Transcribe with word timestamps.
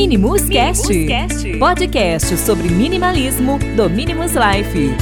Minimus 0.00 0.48
Cast, 0.48 0.86
podcast 1.58 2.36
sobre 2.38 2.68
minimalismo 2.68 3.58
do 3.74 3.90
Minimus 3.90 4.30
Life. 4.30 4.94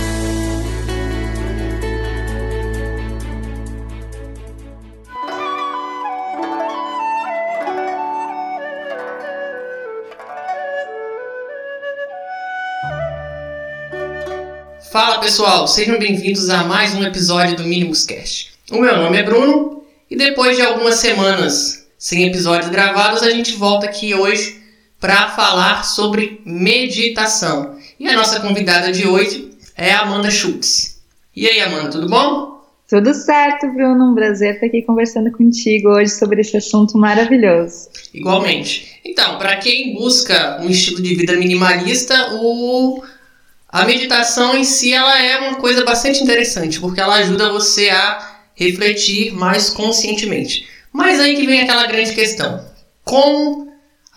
Fala 14.90 15.18
pessoal, 15.20 15.68
sejam 15.68 15.98
bem-vindos 15.98 16.48
a 16.48 16.64
mais 16.64 16.94
um 16.94 17.04
episódio 17.04 17.54
do 17.54 17.64
Minimus 17.64 18.06
Cast. 18.06 18.54
O 18.70 18.80
meu 18.80 18.96
nome 18.96 19.18
é 19.18 19.22
Bruno 19.22 19.84
e 20.10 20.16
depois 20.16 20.56
de 20.56 20.62
algumas 20.62 20.94
semanas 20.94 21.86
sem 21.98 22.26
episódios 22.26 22.70
gravados, 22.70 23.22
a 23.22 23.28
gente 23.28 23.52
volta 23.56 23.84
aqui 23.84 24.14
hoje 24.14 24.64
para 25.00 25.28
falar 25.30 25.84
sobre 25.84 26.40
meditação. 26.44 27.76
E 27.98 28.08
a 28.08 28.16
nossa 28.16 28.40
convidada 28.40 28.92
de 28.92 29.06
hoje 29.06 29.50
é 29.76 29.92
a 29.92 30.00
Amanda 30.00 30.30
Schultz. 30.30 31.00
E 31.34 31.46
aí, 31.46 31.60
Amanda, 31.60 31.90
tudo 31.90 32.08
bom? 32.08 32.56
Tudo 32.88 33.12
certo, 33.12 33.66
Bruno. 33.72 34.12
Um 34.12 34.14
prazer 34.14 34.54
estar 34.54 34.66
aqui 34.66 34.82
conversando 34.82 35.30
contigo 35.32 35.88
hoje 35.88 36.12
sobre 36.12 36.40
esse 36.40 36.56
assunto 36.56 36.96
maravilhoso. 36.96 37.88
Igualmente. 38.14 39.00
Então, 39.04 39.38
para 39.38 39.56
quem 39.56 39.94
busca 39.94 40.60
um 40.62 40.70
estilo 40.70 41.02
de 41.02 41.14
vida 41.14 41.34
minimalista, 41.34 42.34
o 42.34 43.02
a 43.68 43.84
meditação 43.84 44.56
em 44.56 44.64
si 44.64 44.92
ela 44.92 45.20
é 45.20 45.36
uma 45.38 45.56
coisa 45.56 45.84
bastante 45.84 46.22
interessante, 46.22 46.80
porque 46.80 47.00
ela 47.00 47.16
ajuda 47.16 47.52
você 47.52 47.90
a 47.90 48.36
refletir 48.54 49.34
mais 49.34 49.68
conscientemente. 49.68 50.66
Mas 50.92 51.20
aí 51.20 51.36
que 51.36 51.44
vem 51.44 51.60
aquela 51.60 51.86
grande 51.86 52.14
questão: 52.14 52.64
como 53.04 53.65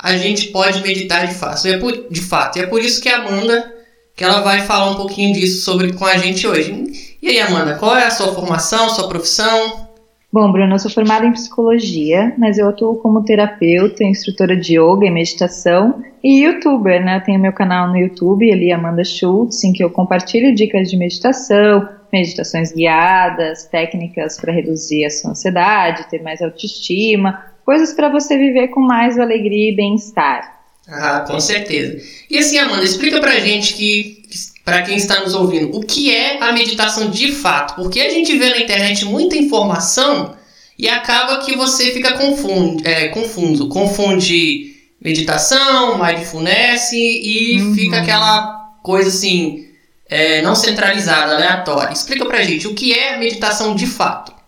a 0.02 0.16
gente 0.18 0.48
pode 0.48 0.82
meditar 0.82 1.28
de 1.28 1.34
fato? 1.34 1.68
É 1.68 1.78
por, 1.78 2.08
de 2.10 2.22
fato, 2.22 2.58
e 2.58 2.62
é 2.62 2.68
por 2.68 2.82
isso 2.82 3.02
que 3.02 3.10
a 3.10 3.18
Amanda 3.18 3.80
que 4.20 4.24
ela 4.26 4.42
vai 4.42 4.64
falar 4.64 4.92
um 4.92 4.96
pouquinho 4.96 5.34
disso 5.34 5.64
sobre 5.64 5.94
com 5.94 6.06
a 6.06 6.18
gente 6.18 6.46
hoje. 6.46 7.16
E 7.22 7.30
aí, 7.30 7.40
Amanda, 7.40 7.76
qual 7.76 7.96
é 7.96 8.06
a 8.06 8.12
sua 8.12 8.34
formação, 8.34 8.90
sua 8.90 9.08
profissão? 9.08 9.88
Bom, 10.32 10.52
Bruno, 10.52 10.76
eu 10.76 10.80
sou 10.80 10.92
formada 10.92 11.26
em 11.26 11.32
psicologia, 11.32 12.36
mas 12.38 12.58
eu 12.58 12.68
atuo 12.68 12.98
como 12.98 13.24
terapeuta, 13.24 14.04
instrutora 14.04 14.58
de 14.58 14.78
yoga 14.78 15.06
e 15.06 15.10
meditação 15.10 16.04
e 16.22 16.44
youtuber, 16.44 17.04
né? 17.04 17.16
Eu 17.16 17.24
tenho 17.24 17.40
meu 17.40 17.54
canal 17.54 17.88
no 17.88 17.98
YouTube, 17.98 18.52
ali 18.52 18.74
Amanda 18.74 19.06
Schultz, 19.06 19.64
em 19.64 19.72
que 19.72 19.82
eu 19.82 19.90
compartilho 19.90 20.54
dicas 20.54 20.90
de 20.90 20.98
meditação, 20.98 21.88
meditações 22.12 22.74
guiadas, 22.74 23.68
técnicas 23.68 24.38
para 24.38 24.52
reduzir 24.52 25.06
a 25.06 25.10
sua 25.10 25.32
ansiedade, 25.32 26.10
ter 26.10 26.22
mais 26.22 26.42
autoestima, 26.42 27.46
coisas 27.66 27.94
para 27.94 28.10
você 28.10 28.38
viver 28.38 28.70
com 28.70 28.82
mais 28.82 29.20
alegria 29.20 29.72
e 29.72 29.76
bem-estar. 29.76 30.60
Ah, 30.88 31.24
com 31.28 31.40
certeza. 31.40 32.02
E 32.30 32.38
assim, 32.38 32.58
Amanda, 32.58 32.84
explica 32.84 33.20
pra 33.20 33.40
gente 33.40 33.74
que, 33.74 34.24
para 34.66 34.82
quem 34.82 34.98
está 34.98 35.22
nos 35.22 35.36
ouvindo, 35.36 35.76
o 35.78 35.82
que 35.82 36.14
é 36.14 36.42
a 36.42 36.52
meditação 36.52 37.10
de 37.10 37.32
fato? 37.32 37.76
Porque 37.76 38.02
a 38.02 38.10
gente 38.10 38.36
vê 38.38 38.50
na 38.50 38.60
internet 38.60 39.06
muita 39.06 39.36
informação 39.36 40.36
e 40.78 40.88
acaba 40.90 41.46
que 41.46 41.56
você 41.56 41.92
fica 41.92 42.14
confundo, 42.14 42.88
é, 42.88 43.10
confuso, 43.10 43.68
confunde 43.70 44.76
meditação, 45.02 46.04
mindfulness 46.04 46.92
e 46.92 47.58
uhum. 47.62 47.76
fica 47.76 48.00
aquela 48.00 48.74
coisa 48.82 49.10
assim, 49.10 49.68
é, 50.10 50.42
não 50.42 50.56
centralizada, 50.56 51.36
aleatória. 51.36 51.94
Explica 51.94 52.26
pra 52.26 52.42
gente 52.42 52.68
o 52.68 52.74
que 52.74 52.94
é 52.94 53.18
meditação 53.18 53.76
de 53.76 53.86
fato. 53.86 54.39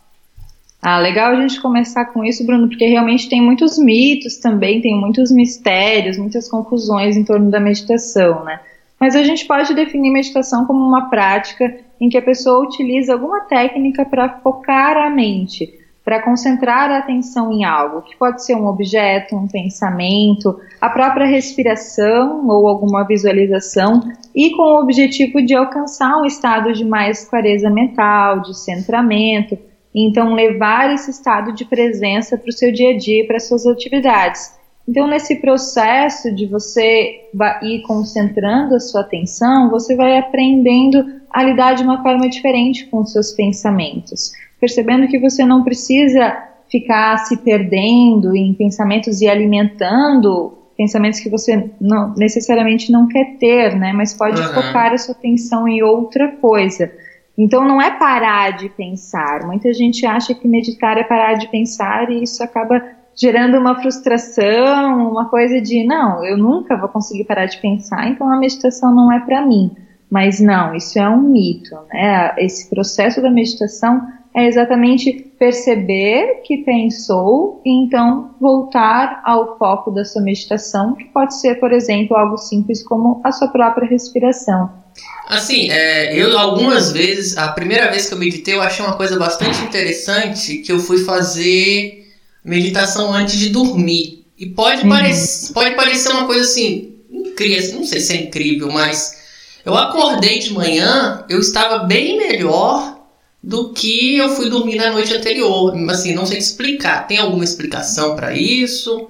Ah, 0.81 0.97
legal 0.97 1.33
a 1.33 1.39
gente 1.39 1.61
começar 1.61 2.05
com 2.05 2.23
isso, 2.23 2.43
Bruno, 2.43 2.67
porque 2.67 2.87
realmente 2.87 3.29
tem 3.29 3.39
muitos 3.39 3.77
mitos 3.77 4.37
também, 4.37 4.81
tem 4.81 4.99
muitos 4.99 5.31
mistérios, 5.31 6.17
muitas 6.17 6.49
confusões 6.49 7.15
em 7.15 7.23
torno 7.23 7.51
da 7.51 7.59
meditação, 7.59 8.43
né? 8.43 8.59
Mas 8.99 9.15
a 9.15 9.23
gente 9.23 9.45
pode 9.45 9.75
definir 9.75 10.11
meditação 10.11 10.65
como 10.65 10.79
uma 10.79 11.07
prática 11.07 11.77
em 11.99 12.09
que 12.09 12.17
a 12.17 12.21
pessoa 12.21 12.65
utiliza 12.65 13.13
alguma 13.13 13.41
técnica 13.41 14.03
para 14.03 14.39
focar 14.39 14.97
a 14.97 15.09
mente, 15.11 15.71
para 16.03 16.23
concentrar 16.23 16.89
a 16.89 16.97
atenção 16.97 17.51
em 17.51 17.63
algo, 17.63 18.01
que 18.01 18.17
pode 18.17 18.43
ser 18.43 18.55
um 18.55 18.65
objeto, 18.65 19.35
um 19.35 19.47
pensamento, 19.47 20.59
a 20.79 20.89
própria 20.89 21.27
respiração 21.27 22.47
ou 22.47 22.67
alguma 22.67 23.05
visualização, 23.05 24.01
e 24.35 24.49
com 24.55 24.63
o 24.63 24.81
objetivo 24.81 25.43
de 25.43 25.53
alcançar 25.53 26.17
um 26.17 26.25
estado 26.25 26.73
de 26.73 26.83
mais 26.83 27.23
clareza 27.29 27.69
mental, 27.69 28.41
de 28.41 28.57
centramento 28.57 29.59
então, 29.93 30.33
levar 30.33 30.93
esse 30.93 31.11
estado 31.11 31.51
de 31.51 31.65
presença 31.65 32.37
para 32.37 32.49
o 32.49 32.53
seu 32.53 32.71
dia 32.71 32.91
a 32.91 32.97
dia, 32.97 33.27
para 33.27 33.37
as 33.37 33.47
suas 33.47 33.65
atividades. 33.67 34.55
Então, 34.87 35.07
nesse 35.07 35.35
processo 35.35 36.33
de 36.33 36.45
você 36.45 37.21
ir 37.61 37.81
concentrando 37.83 38.75
a 38.75 38.79
sua 38.79 39.01
atenção, 39.01 39.69
você 39.69 39.95
vai 39.95 40.17
aprendendo 40.17 41.21
a 41.29 41.43
lidar 41.43 41.73
de 41.75 41.83
uma 41.83 42.01
forma 42.01 42.27
diferente 42.29 42.85
com 42.87 42.99
os 42.99 43.11
seus 43.11 43.31
pensamentos, 43.31 44.31
percebendo 44.59 45.07
que 45.07 45.19
você 45.19 45.45
não 45.45 45.63
precisa 45.63 46.37
ficar 46.69 47.17
se 47.19 47.37
perdendo 47.37 48.35
em 48.35 48.53
pensamentos 48.53 49.21
e 49.21 49.27
alimentando 49.27 50.57
pensamentos 50.77 51.19
que 51.19 51.29
você 51.29 51.69
não, 51.79 52.13
necessariamente 52.15 52.91
não 52.91 53.07
quer 53.07 53.37
ter, 53.37 53.75
né? 53.75 53.93
Mas 53.93 54.13
pode 54.13 54.41
uhum. 54.41 54.47
focar 54.47 54.91
a 54.93 54.97
sua 54.97 55.13
atenção 55.13 55.67
em 55.67 55.83
outra 55.83 56.29
coisa. 56.29 56.91
Então 57.37 57.67
não 57.67 57.81
é 57.81 57.91
parar 57.91 58.51
de 58.51 58.69
pensar. 58.69 59.45
Muita 59.45 59.73
gente 59.73 60.05
acha 60.05 60.33
que 60.33 60.47
meditar 60.47 60.97
é 60.97 61.03
parar 61.03 61.35
de 61.35 61.47
pensar 61.49 62.09
e 62.11 62.23
isso 62.23 62.43
acaba 62.43 62.81
gerando 63.15 63.57
uma 63.57 63.81
frustração, 63.81 65.09
uma 65.09 65.29
coisa 65.29 65.61
de 65.61 65.85
não, 65.85 66.23
eu 66.25 66.37
nunca 66.37 66.77
vou 66.77 66.89
conseguir 66.89 67.25
parar 67.25 67.45
de 67.45 67.59
pensar, 67.59 68.07
então 68.07 68.31
a 68.31 68.37
meditação 68.37 68.93
não 68.95 69.11
é 69.11 69.19
para 69.19 69.45
mim. 69.45 69.71
Mas 70.09 70.41
não, 70.41 70.75
isso 70.75 70.99
é 70.99 71.09
um 71.09 71.21
mito, 71.21 71.73
né? 71.93 72.35
Esse 72.37 72.69
processo 72.69 73.21
da 73.21 73.29
meditação 73.29 74.01
é 74.35 74.45
exatamente 74.45 75.13
perceber 75.39 76.41
que 76.43 76.57
pensou 76.57 77.61
e 77.65 77.85
então 77.85 78.31
voltar 78.39 79.21
ao 79.23 79.57
foco 79.57 79.89
da 79.89 80.03
sua 80.03 80.21
meditação, 80.21 80.95
que 80.95 81.05
pode 81.05 81.39
ser, 81.39 81.59
por 81.59 81.71
exemplo, 81.71 82.17
algo 82.17 82.37
simples 82.37 82.83
como 82.83 83.21
a 83.23 83.31
sua 83.31 83.47
própria 83.47 83.87
respiração. 83.87 84.80
Assim, 85.27 85.69
é, 85.69 86.15
eu 86.15 86.37
algumas 86.37 86.91
vezes, 86.91 87.37
a 87.37 87.47
primeira 87.49 87.89
vez 87.89 88.07
que 88.07 88.13
eu 88.13 88.17
meditei, 88.17 88.53
eu 88.53 88.61
achei 88.61 88.83
uma 88.85 88.97
coisa 88.97 89.17
bastante 89.17 89.61
interessante, 89.63 90.57
que 90.57 90.71
eu 90.71 90.79
fui 90.79 91.05
fazer 91.05 92.11
meditação 92.43 93.13
antes 93.13 93.37
de 93.37 93.49
dormir. 93.49 94.25
E 94.37 94.47
pode, 94.47 94.83
uhum. 94.83 94.89
parecer, 94.89 95.53
pode 95.53 95.75
parecer 95.75 96.09
uma 96.09 96.25
coisa 96.25 96.41
assim, 96.41 96.95
incrível, 97.09 97.75
não 97.75 97.83
sei 97.85 97.99
se 98.01 98.13
é 98.13 98.21
incrível, 98.23 98.71
mas 98.71 99.21
eu 99.63 99.77
acordei 99.77 100.39
de 100.39 100.51
manhã, 100.53 101.23
eu 101.29 101.39
estava 101.39 101.85
bem 101.85 102.17
melhor 102.17 102.99
do 103.43 103.73
que 103.73 104.17
eu 104.17 104.29
fui 104.29 104.49
dormir 104.49 104.75
na 104.75 104.91
noite 104.91 105.13
anterior. 105.13 105.73
Assim, 105.89 106.13
não 106.13 106.25
sei 106.25 106.37
explicar. 106.37 107.07
Tem 107.07 107.17
alguma 107.17 107.43
explicação 107.43 108.15
para 108.15 108.33
isso? 108.33 109.09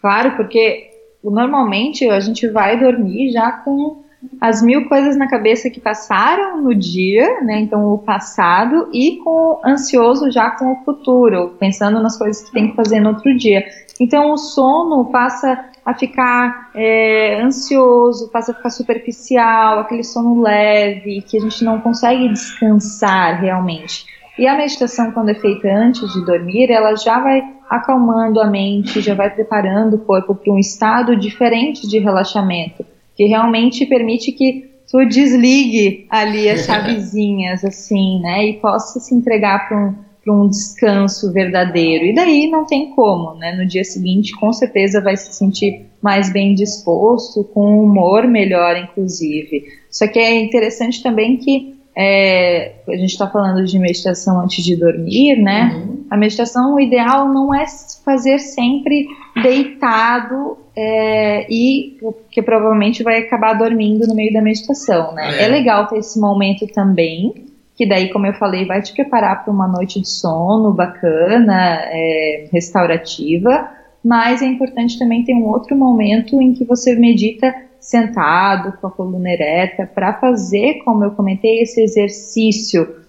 Claro, 0.00 0.36
porque 0.36 0.90
normalmente 1.22 2.08
a 2.08 2.20
gente 2.20 2.48
vai 2.48 2.78
dormir 2.78 3.32
já 3.32 3.52
com 3.52 4.01
as 4.40 4.62
mil 4.62 4.88
coisas 4.88 5.16
na 5.16 5.28
cabeça 5.28 5.70
que 5.70 5.80
passaram 5.80 6.62
no 6.62 6.74
dia, 6.74 7.40
né? 7.42 7.60
Então 7.60 7.92
o 7.92 7.98
passado 7.98 8.88
e 8.92 9.16
com 9.18 9.60
ansioso 9.64 10.30
já 10.30 10.50
com 10.50 10.72
o 10.72 10.84
futuro, 10.84 11.54
pensando 11.58 12.00
nas 12.00 12.18
coisas 12.18 12.42
que 12.42 12.52
tem 12.52 12.70
que 12.70 12.76
fazer 12.76 13.00
no 13.00 13.10
outro 13.10 13.36
dia. 13.36 13.64
Então 14.00 14.32
o 14.32 14.36
sono 14.36 15.10
passa 15.10 15.64
a 15.84 15.94
ficar 15.94 16.70
é, 16.74 17.40
ansioso, 17.42 18.30
passa 18.30 18.52
a 18.52 18.54
ficar 18.54 18.70
superficial, 18.70 19.80
aquele 19.80 20.04
sono 20.04 20.40
leve 20.40 21.22
que 21.22 21.36
a 21.36 21.40
gente 21.40 21.64
não 21.64 21.80
consegue 21.80 22.28
descansar 22.28 23.40
realmente. 23.40 24.06
E 24.38 24.46
a 24.46 24.56
meditação, 24.56 25.10
quando 25.12 25.30
é 25.30 25.34
feita 25.34 25.68
antes 25.68 26.12
de 26.12 26.24
dormir, 26.24 26.70
ela 26.70 26.94
já 26.94 27.20
vai 27.20 27.42
acalmando 27.68 28.40
a 28.40 28.46
mente, 28.46 29.00
já 29.00 29.14
vai 29.14 29.30
preparando 29.30 29.94
o 29.94 29.98
corpo 29.98 30.34
para 30.34 30.52
um 30.52 30.58
estado 30.58 31.16
diferente 31.16 31.86
de 31.88 31.98
relaxamento 31.98 32.84
que 33.22 33.28
realmente 33.28 33.86
permite 33.86 34.32
que 34.32 34.68
tu 34.90 35.04
desligue 35.06 36.06
ali 36.10 36.50
as 36.50 36.66
chavezinhas, 36.66 37.64
assim, 37.64 38.20
né, 38.20 38.46
e 38.46 38.52
possa 38.54 38.98
se 38.98 39.14
entregar 39.14 39.68
para 39.68 39.78
um, 39.78 40.44
um 40.44 40.48
descanso 40.48 41.32
verdadeiro. 41.32 42.04
E 42.04 42.14
daí 42.14 42.48
não 42.50 42.66
tem 42.66 42.90
como, 42.90 43.34
né, 43.34 43.54
no 43.54 43.64
dia 43.64 43.84
seguinte 43.84 44.32
com 44.32 44.52
certeza 44.52 45.00
vai 45.00 45.16
se 45.16 45.32
sentir 45.32 45.86
mais 46.02 46.32
bem 46.32 46.52
disposto, 46.54 47.44
com 47.44 47.76
um 47.76 47.84
humor 47.84 48.26
melhor, 48.26 48.76
inclusive. 48.76 49.66
Só 49.88 50.08
que 50.08 50.18
é 50.18 50.40
interessante 50.40 51.00
também 51.00 51.36
que 51.36 51.76
é, 51.94 52.76
a 52.88 52.96
gente 52.96 53.10
está 53.10 53.28
falando 53.28 53.64
de 53.66 53.78
meditação 53.78 54.40
antes 54.40 54.64
de 54.64 54.76
dormir, 54.76 55.36
né? 55.36 55.74
Uhum. 55.74 56.04
A 56.10 56.16
meditação, 56.16 56.74
o 56.74 56.80
ideal 56.80 57.28
não 57.28 57.54
é 57.54 57.66
fazer 58.04 58.38
sempre 58.38 59.06
deitado 59.42 60.56
é, 60.74 61.46
e 61.52 61.98
que 62.30 62.40
provavelmente 62.40 63.02
vai 63.02 63.18
acabar 63.18 63.52
dormindo 63.54 64.06
no 64.06 64.14
meio 64.14 64.32
da 64.32 64.40
meditação, 64.40 65.12
né? 65.12 65.38
É. 65.38 65.44
é 65.44 65.48
legal 65.48 65.86
ter 65.86 65.98
esse 65.98 66.18
momento 66.18 66.66
também, 66.68 67.46
que 67.76 67.86
daí, 67.86 68.10
como 68.10 68.26
eu 68.26 68.34
falei, 68.34 68.64
vai 68.64 68.80
te 68.80 68.94
preparar 68.94 69.44
para 69.44 69.52
uma 69.52 69.68
noite 69.68 70.00
de 70.00 70.08
sono 70.08 70.72
bacana, 70.72 71.78
é, 71.84 72.48
restaurativa, 72.50 73.68
mas 74.02 74.40
é 74.40 74.46
importante 74.46 74.98
também 74.98 75.24
ter 75.24 75.34
um 75.34 75.46
outro 75.46 75.76
momento 75.76 76.40
em 76.40 76.54
que 76.54 76.64
você 76.64 76.94
medita 76.96 77.54
sentado, 77.82 78.78
com 78.78 78.86
a 78.86 78.90
coluna 78.90 79.28
ereta, 79.28 79.84
para 79.92 80.14
fazer, 80.14 80.82
como 80.84 81.04
eu 81.04 81.10
comentei, 81.10 81.60
esse 81.60 81.82
exercício 81.82 83.02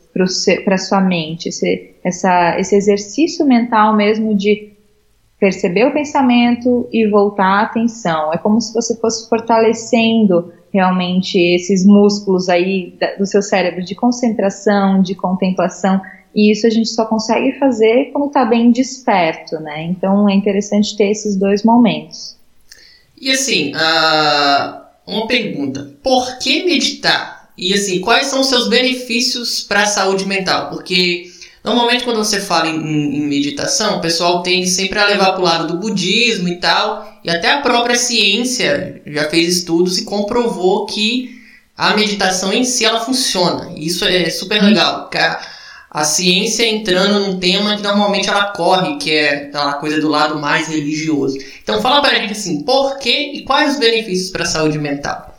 para 0.65 0.77
sua 0.77 0.99
mente, 0.99 1.49
esse, 1.49 1.95
essa, 2.03 2.59
esse 2.59 2.75
exercício 2.75 3.45
mental 3.45 3.95
mesmo 3.95 4.35
de 4.35 4.73
perceber 5.39 5.85
o 5.85 5.93
pensamento 5.93 6.87
e 6.91 7.07
voltar 7.07 7.45
a 7.45 7.61
atenção. 7.63 8.33
É 8.33 8.37
como 8.37 8.59
se 8.61 8.73
você 8.73 8.95
fosse 8.99 9.27
fortalecendo 9.29 10.51
realmente 10.73 11.37
esses 11.37 11.85
músculos 11.85 12.49
aí 12.49 12.97
do 13.17 13.25
seu 13.25 13.41
cérebro 13.41 13.83
de 13.83 13.93
concentração, 13.93 15.01
de 15.01 15.13
contemplação. 15.13 16.01
E 16.33 16.51
isso 16.51 16.65
a 16.65 16.69
gente 16.69 16.89
só 16.89 17.05
consegue 17.05 17.59
fazer 17.59 18.11
quando 18.11 18.27
está 18.27 18.45
bem 18.45 18.71
desperto, 18.71 19.59
né? 19.59 19.83
Então 19.83 20.27
é 20.27 20.33
interessante 20.33 20.95
ter 20.97 21.11
esses 21.11 21.35
dois 21.35 21.63
momentos. 21.63 22.37
E 23.23 23.31
assim, 23.31 23.71
uh, 23.73 24.81
uma 25.07 25.25
pergunta: 25.27 25.95
por 26.03 26.37
que 26.39 26.65
meditar? 26.65 27.53
E 27.57 27.73
assim, 27.73 28.01
quais 28.01 28.27
são 28.27 28.41
os 28.41 28.47
seus 28.47 28.67
benefícios 28.67 29.61
para 29.61 29.83
a 29.83 29.85
saúde 29.85 30.25
mental? 30.25 30.69
Porque 30.69 31.31
Normalmente, 31.63 32.03
quando 32.03 32.17
você 32.17 32.41
fala 32.41 32.67
em, 32.67 32.75
em, 32.75 33.21
meditação, 33.21 33.97
o 33.97 34.01
pessoal 34.01 34.43
tende 34.43 34.67
sempre 34.67 34.99
a 34.99 35.05
levar 35.05 35.31
para 35.31 35.39
o 35.39 35.45
lado 35.45 35.67
do 35.67 35.79
budismo 35.79 36.49
e 36.49 36.57
tal, 36.57 37.21
e 37.23 37.29
até 37.29 37.53
a 37.53 37.61
própria 37.61 37.95
ciência 37.95 39.01
já 39.07 39.29
fez 39.29 39.59
estudos 39.59 39.97
e 39.97 40.03
comprovou 40.03 40.85
que 40.85 41.41
a 41.77 41.95
meditação 41.95 42.51
em 42.51 42.65
si 42.65 42.83
ela 42.83 42.99
funciona. 42.99 43.71
Isso 43.77 44.03
é 44.03 44.29
super 44.29 44.61
legal. 44.61 45.09
A, 45.15 45.47
a 45.93 46.03
ciência 46.03 46.67
entrando 46.67 47.19
num 47.19 47.39
tema 47.39 47.75
que 47.75 47.83
normalmente 47.83 48.27
ela 48.27 48.45
corre, 48.45 48.97
que 48.97 49.11
é 49.11 49.45
aquela 49.45 49.73
coisa 49.73 50.01
do 50.01 50.09
lado 50.09 50.39
mais 50.39 50.67
religioso. 50.67 51.37
Então, 51.61 51.81
fala 51.81 52.01
para 52.01 52.13
a 52.13 52.19
gente 52.19 52.31
assim, 52.31 52.63
por 52.63 52.97
quê 52.97 53.31
e 53.35 53.43
quais 53.43 53.73
os 53.73 53.79
benefícios 53.79 54.31
para 54.31 54.41
a 54.41 54.47
saúde 54.47 54.79
mental? 54.79 55.37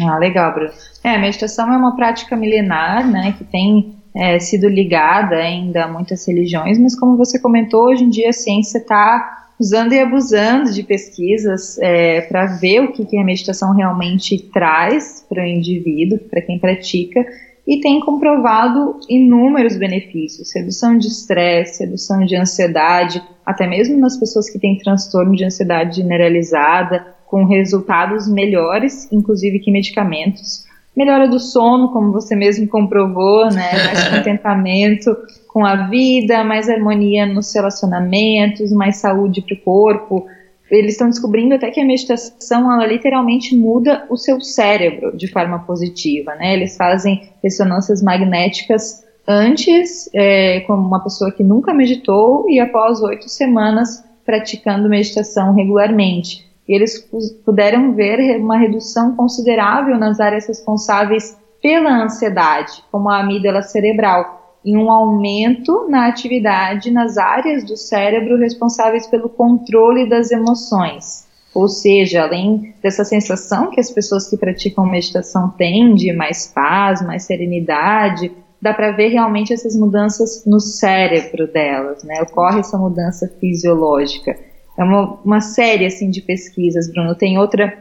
Ah, 0.00 0.16
legal, 0.16 0.54
Bruno. 0.54 0.72
É, 1.04 1.16
a 1.16 1.18
meditação 1.18 1.70
é 1.70 1.76
uma 1.76 1.94
prática 1.94 2.34
milenar, 2.34 3.06
né, 3.06 3.34
que 3.36 3.44
tem 3.44 3.94
é, 4.16 4.38
sido 4.38 4.68
ligada 4.68 5.36
ainda 5.36 5.84
a 5.84 5.88
muitas 5.88 6.26
religiões, 6.26 6.78
mas 6.78 6.98
como 6.98 7.18
você 7.18 7.38
comentou, 7.38 7.84
hoje 7.84 8.04
em 8.04 8.08
dia 8.08 8.30
a 8.30 8.32
ciência 8.32 8.78
está 8.78 9.48
usando 9.60 9.92
e 9.92 10.00
abusando 10.00 10.72
de 10.72 10.82
pesquisas 10.82 11.78
é, 11.78 12.22
para 12.22 12.46
ver 12.46 12.80
o 12.80 12.92
que, 12.92 13.04
que 13.04 13.18
a 13.18 13.24
meditação 13.24 13.72
realmente 13.72 14.38
traz 14.52 15.24
para 15.28 15.42
o 15.42 15.46
indivíduo, 15.46 16.18
para 16.30 16.40
quem 16.40 16.58
pratica, 16.58 17.24
e 17.66 17.80
tem 17.80 18.00
comprovado 18.00 18.98
inúmeros 19.08 19.76
benefícios: 19.76 20.54
redução 20.54 20.96
de 20.98 21.08
estresse, 21.08 21.84
redução 21.84 22.24
de 22.24 22.36
ansiedade, 22.36 23.22
até 23.44 23.66
mesmo 23.66 23.98
nas 23.98 24.16
pessoas 24.16 24.50
que 24.50 24.58
têm 24.58 24.78
transtorno 24.78 25.34
de 25.34 25.44
ansiedade 25.44 25.96
generalizada, 25.96 27.06
com 27.26 27.44
resultados 27.44 28.28
melhores, 28.28 29.10
inclusive 29.10 29.58
que 29.58 29.70
medicamentos 29.70 30.64
melhora 30.96 31.26
do 31.26 31.40
sono, 31.40 31.92
como 31.92 32.12
você 32.12 32.36
mesmo 32.36 32.68
comprovou, 32.68 33.50
né? 33.50 33.72
Mais 33.84 34.08
contentamento 34.14 35.16
com 35.48 35.64
a 35.64 35.88
vida, 35.88 36.44
mais 36.44 36.68
harmonia 36.68 37.26
nos 37.26 37.52
relacionamentos, 37.54 38.72
mais 38.72 38.96
saúde 38.96 39.42
para 39.42 39.54
o 39.54 39.60
corpo. 39.60 40.26
Eles 40.70 40.92
estão 40.92 41.08
descobrindo 41.08 41.54
até 41.54 41.70
que 41.70 41.80
a 41.80 41.84
meditação, 41.84 42.72
ela 42.72 42.86
literalmente 42.86 43.56
muda 43.56 44.06
o 44.08 44.16
seu 44.16 44.40
cérebro 44.40 45.16
de 45.16 45.28
forma 45.28 45.58
positiva, 45.60 46.34
né? 46.34 46.54
Eles 46.54 46.76
fazem 46.76 47.28
ressonâncias 47.42 48.02
magnéticas 48.02 49.04
antes, 49.26 50.08
é, 50.14 50.60
como 50.60 50.86
uma 50.86 51.02
pessoa 51.02 51.30
que 51.30 51.42
nunca 51.42 51.72
meditou, 51.74 52.48
e 52.48 52.58
após 52.60 53.00
oito 53.02 53.28
semanas 53.28 54.04
praticando 54.24 54.88
meditação 54.88 55.54
regularmente. 55.54 56.44
E 56.66 56.74
eles 56.74 57.08
puderam 57.44 57.92
ver 57.92 58.38
uma 58.40 58.56
redução 58.56 59.14
considerável 59.14 59.98
nas 59.98 60.18
áreas 60.18 60.46
responsáveis 60.46 61.36
pela 61.62 62.04
ansiedade, 62.04 62.82
como 62.90 63.08
a 63.10 63.20
amígdala 63.20 63.62
cerebral, 63.62 64.43
e 64.64 64.76
um 64.76 64.90
aumento 64.90 65.86
na 65.88 66.06
atividade 66.06 66.90
nas 66.90 67.18
áreas 67.18 67.64
do 67.64 67.76
cérebro 67.76 68.38
responsáveis 68.38 69.06
pelo 69.06 69.28
controle 69.28 70.08
das 70.08 70.30
emoções. 70.30 71.26
Ou 71.54 71.68
seja, 71.68 72.22
além 72.22 72.74
dessa 72.82 73.04
sensação 73.04 73.70
que 73.70 73.78
as 73.78 73.90
pessoas 73.90 74.28
que 74.28 74.36
praticam 74.36 74.86
meditação 74.86 75.50
têm 75.50 75.94
de 75.94 76.12
mais 76.12 76.46
paz, 76.46 77.00
mais 77.02 77.24
serenidade, 77.24 78.32
dá 78.60 78.72
para 78.72 78.90
ver 78.90 79.08
realmente 79.08 79.52
essas 79.52 79.76
mudanças 79.76 80.44
no 80.46 80.58
cérebro 80.58 81.46
delas, 81.46 82.02
né? 82.02 82.22
Ocorre 82.22 82.60
essa 82.60 82.78
mudança 82.78 83.28
fisiológica. 83.38 84.36
É 84.76 84.82
uma, 84.82 85.18
uma 85.24 85.40
série 85.40 85.86
assim 85.86 86.10
de 86.10 86.22
pesquisas, 86.22 86.90
Bruno. 86.90 87.14
Tem 87.14 87.38
outra 87.38 87.78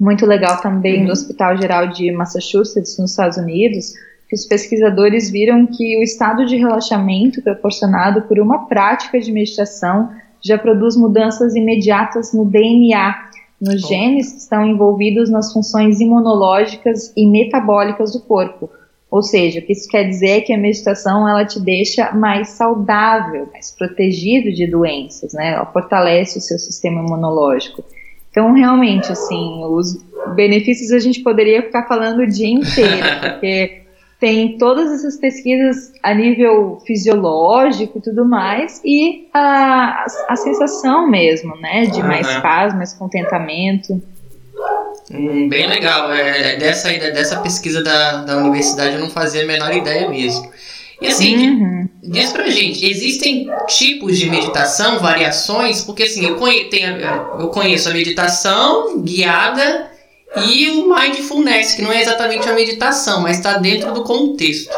muito 0.00 0.26
legal 0.26 0.60
também 0.60 1.00
uhum. 1.00 1.06
do 1.06 1.12
Hospital 1.12 1.56
Geral 1.56 1.88
de 1.88 2.10
Massachusetts, 2.10 2.98
nos 2.98 3.10
Estados 3.10 3.36
Unidos, 3.36 3.92
que 4.28 4.34
os 4.34 4.46
pesquisadores 4.46 5.30
viram 5.30 5.66
que 5.66 5.98
o 5.98 6.02
estado 6.02 6.46
de 6.46 6.56
relaxamento 6.56 7.42
proporcionado 7.42 8.22
por 8.22 8.38
uma 8.38 8.66
prática 8.66 9.20
de 9.20 9.32
meditação 9.32 10.10
já 10.42 10.58
produz 10.58 10.96
mudanças 10.96 11.54
imediatas 11.54 12.32
no 12.32 12.44
DNA, 12.44 13.14
nos 13.60 13.80
genes 13.86 14.32
que 14.32 14.38
estão 14.38 14.66
envolvidos 14.66 15.30
nas 15.30 15.52
funções 15.52 16.00
imunológicas 16.00 17.12
e 17.16 17.26
metabólicas 17.26 18.12
do 18.12 18.20
corpo. 18.20 18.68
Ou 19.10 19.22
seja, 19.22 19.60
o 19.60 19.62
que 19.62 19.72
isso 19.72 19.88
quer 19.88 20.04
dizer 20.04 20.28
é 20.28 20.40
que 20.40 20.52
a 20.52 20.58
meditação 20.58 21.28
ela 21.28 21.44
te 21.44 21.60
deixa 21.60 22.12
mais 22.12 22.50
saudável, 22.50 23.48
mais 23.52 23.70
protegido 23.70 24.52
de 24.52 24.66
doenças, 24.66 25.32
né? 25.32 25.52
Ela 25.52 25.66
fortalece 25.66 26.38
o 26.38 26.42
seu 26.42 26.58
sistema 26.58 27.00
imunológico. 27.00 27.84
Então, 28.28 28.52
realmente, 28.52 29.12
assim, 29.12 29.62
os 29.64 30.04
benefícios 30.34 30.90
a 30.90 30.98
gente 30.98 31.20
poderia 31.20 31.62
ficar 31.62 31.86
falando 31.86 32.22
o 32.22 32.26
dia 32.26 32.48
inteiro, 32.48 33.06
porque 33.20 33.83
tem 34.24 34.56
todas 34.56 34.90
essas 34.90 35.18
pesquisas 35.18 35.92
a 36.02 36.14
nível 36.14 36.80
fisiológico 36.86 37.98
e 37.98 38.00
tudo 38.00 38.24
mais, 38.24 38.80
e 38.82 39.28
a, 39.34 40.06
a 40.30 40.34
sensação 40.34 41.10
mesmo, 41.10 41.54
né, 41.60 41.84
de 41.84 42.02
mais 42.02 42.26
paz, 42.36 42.74
mais 42.74 42.94
contentamento. 42.94 44.02
Hum, 45.12 45.46
bem 45.46 45.66
legal. 45.66 46.10
É, 46.10 46.56
dessa, 46.56 46.88
dessa 46.88 47.40
pesquisa 47.40 47.84
da, 47.84 48.24
da 48.24 48.38
universidade 48.38 48.94
eu 48.94 49.00
não 49.00 49.10
fazia 49.10 49.42
a 49.42 49.46
menor 49.46 49.74
ideia 49.74 50.08
mesmo. 50.08 50.50
E 51.02 51.06
assim, 51.08 51.50
uhum. 51.50 51.88
diz 52.02 52.32
pra 52.32 52.48
gente, 52.48 52.82
existem 52.82 53.46
tipos 53.66 54.16
de 54.16 54.30
meditação, 54.30 55.00
variações? 55.00 55.82
Porque 55.82 56.04
assim, 56.04 56.24
eu, 56.24 56.36
conhe 56.36 56.70
tenho, 56.70 56.96
eu 57.38 57.48
conheço 57.48 57.90
a 57.90 57.92
meditação 57.92 59.02
guiada 59.02 59.90
e 60.36 60.68
o 60.70 60.88
mindfulness, 60.88 61.74
que 61.74 61.82
não 61.82 61.92
é 61.92 62.00
exatamente 62.00 62.48
a 62.48 62.52
meditação, 62.52 63.22
mas 63.22 63.38
está 63.38 63.58
dentro 63.58 63.92
do 63.92 64.02
contexto. 64.02 64.74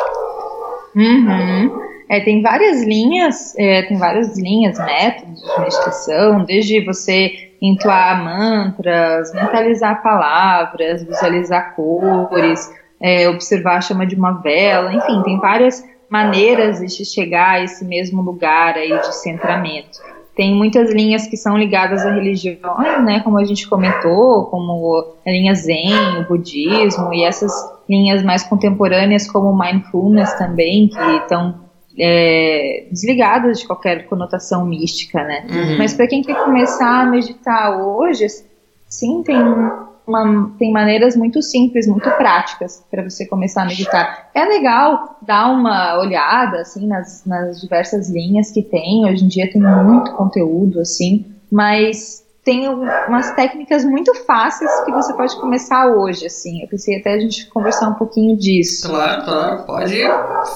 Uhum. 0.94 1.86
É, 2.08 2.20
tem 2.20 2.40
várias 2.40 2.82
linhas, 2.84 3.54
é, 3.58 3.82
tem 3.82 3.98
várias 3.98 4.38
linhas, 4.38 4.78
métodos 4.78 5.42
de 5.42 5.60
meditação, 5.60 6.44
desde 6.44 6.84
você 6.84 7.50
entoar 7.60 8.22
mantras, 8.22 9.32
mentalizar 9.34 10.02
palavras, 10.02 11.02
visualizar 11.02 11.75
cores, 11.75 12.70
é, 13.00 13.28
observar 13.28 13.78
a 13.78 13.80
chama 13.80 14.06
de 14.06 14.14
uma 14.14 14.32
vela, 14.40 14.92
enfim, 14.92 15.22
tem 15.22 15.38
várias 15.38 15.84
maneiras 16.08 16.78
de 16.78 17.04
chegar 17.04 17.54
a 17.54 17.64
esse 17.64 17.84
mesmo 17.84 18.22
lugar 18.22 18.76
aí 18.76 18.96
de 19.00 19.14
centramento. 19.16 19.98
Tem 20.37 20.55
muitas 20.55 20.93
linhas 20.93 21.26
que 21.26 21.37
são 21.37 21.57
ligadas 21.57 22.05
à 22.05 22.12
religião, 22.12 22.78
né, 23.02 23.21
como 23.21 23.38
a 23.38 23.45
gente 23.45 23.66
comentou, 23.66 24.45
como 24.45 25.14
a 25.26 25.31
linha 25.31 25.55
Zen, 25.55 26.19
o 26.21 26.28
budismo, 26.28 27.12
e 27.14 27.25
essas 27.25 27.50
linhas 27.88 28.23
mais 28.23 28.45
contemporâneas 28.45 29.26
como 29.31 29.50
o 29.50 29.59
mindfulness 29.59 30.35
também, 30.35 30.88
que 30.88 31.16
estão 31.16 31.55
é, 31.99 32.87
desligadas 32.90 33.61
de 33.61 33.66
qualquer 33.66 34.07
conotação 34.07 34.66
mística, 34.66 35.25
né? 35.25 35.47
Uhum. 35.49 35.78
Mas 35.78 35.95
para 35.95 36.07
quem 36.07 36.23
quer 36.23 36.37
começar 36.45 37.00
a 37.00 37.07
meditar 37.07 37.81
hoje, 37.81 38.26
sim, 38.87 39.23
tem 39.23 39.38
uma, 40.06 40.52
tem 40.58 40.72
maneiras 40.72 41.16
muito 41.16 41.42
simples, 41.42 41.86
muito 41.86 42.10
práticas 42.12 42.84
para 42.90 43.02
você 43.02 43.26
começar 43.26 43.62
a 43.62 43.66
meditar. 43.66 44.30
É 44.34 44.44
legal 44.44 45.18
dar 45.22 45.50
uma 45.50 45.98
olhada 45.98 46.60
assim 46.60 46.86
nas, 46.86 47.25
nas 47.25 47.60
diversas 47.60 48.08
linhas 48.08 48.50
que 48.50 48.62
tem. 48.62 49.04
Hoje 49.10 49.25
em 49.25 49.28
dia 49.28 49.50
tem 49.50 49.60
muito 49.60 50.12
conteúdo 50.12 50.80
assim, 50.80 51.25
mas 51.50 52.25
tem 52.44 52.68
umas 52.68 53.32
técnicas 53.32 53.84
muito 53.84 54.14
fáceis 54.25 54.70
que 54.84 54.92
você 54.92 55.12
pode 55.14 55.34
começar 55.40 55.88
hoje, 55.88 56.26
assim. 56.26 56.62
Eu 56.62 56.68
pensei 56.68 57.00
até 57.00 57.14
a 57.14 57.18
gente 57.18 57.46
conversar 57.46 57.88
um 57.88 57.94
pouquinho 57.94 58.36
disso. 58.36 58.88
Claro, 58.88 59.25
claro. 59.25 59.62
Pode 59.64 60.00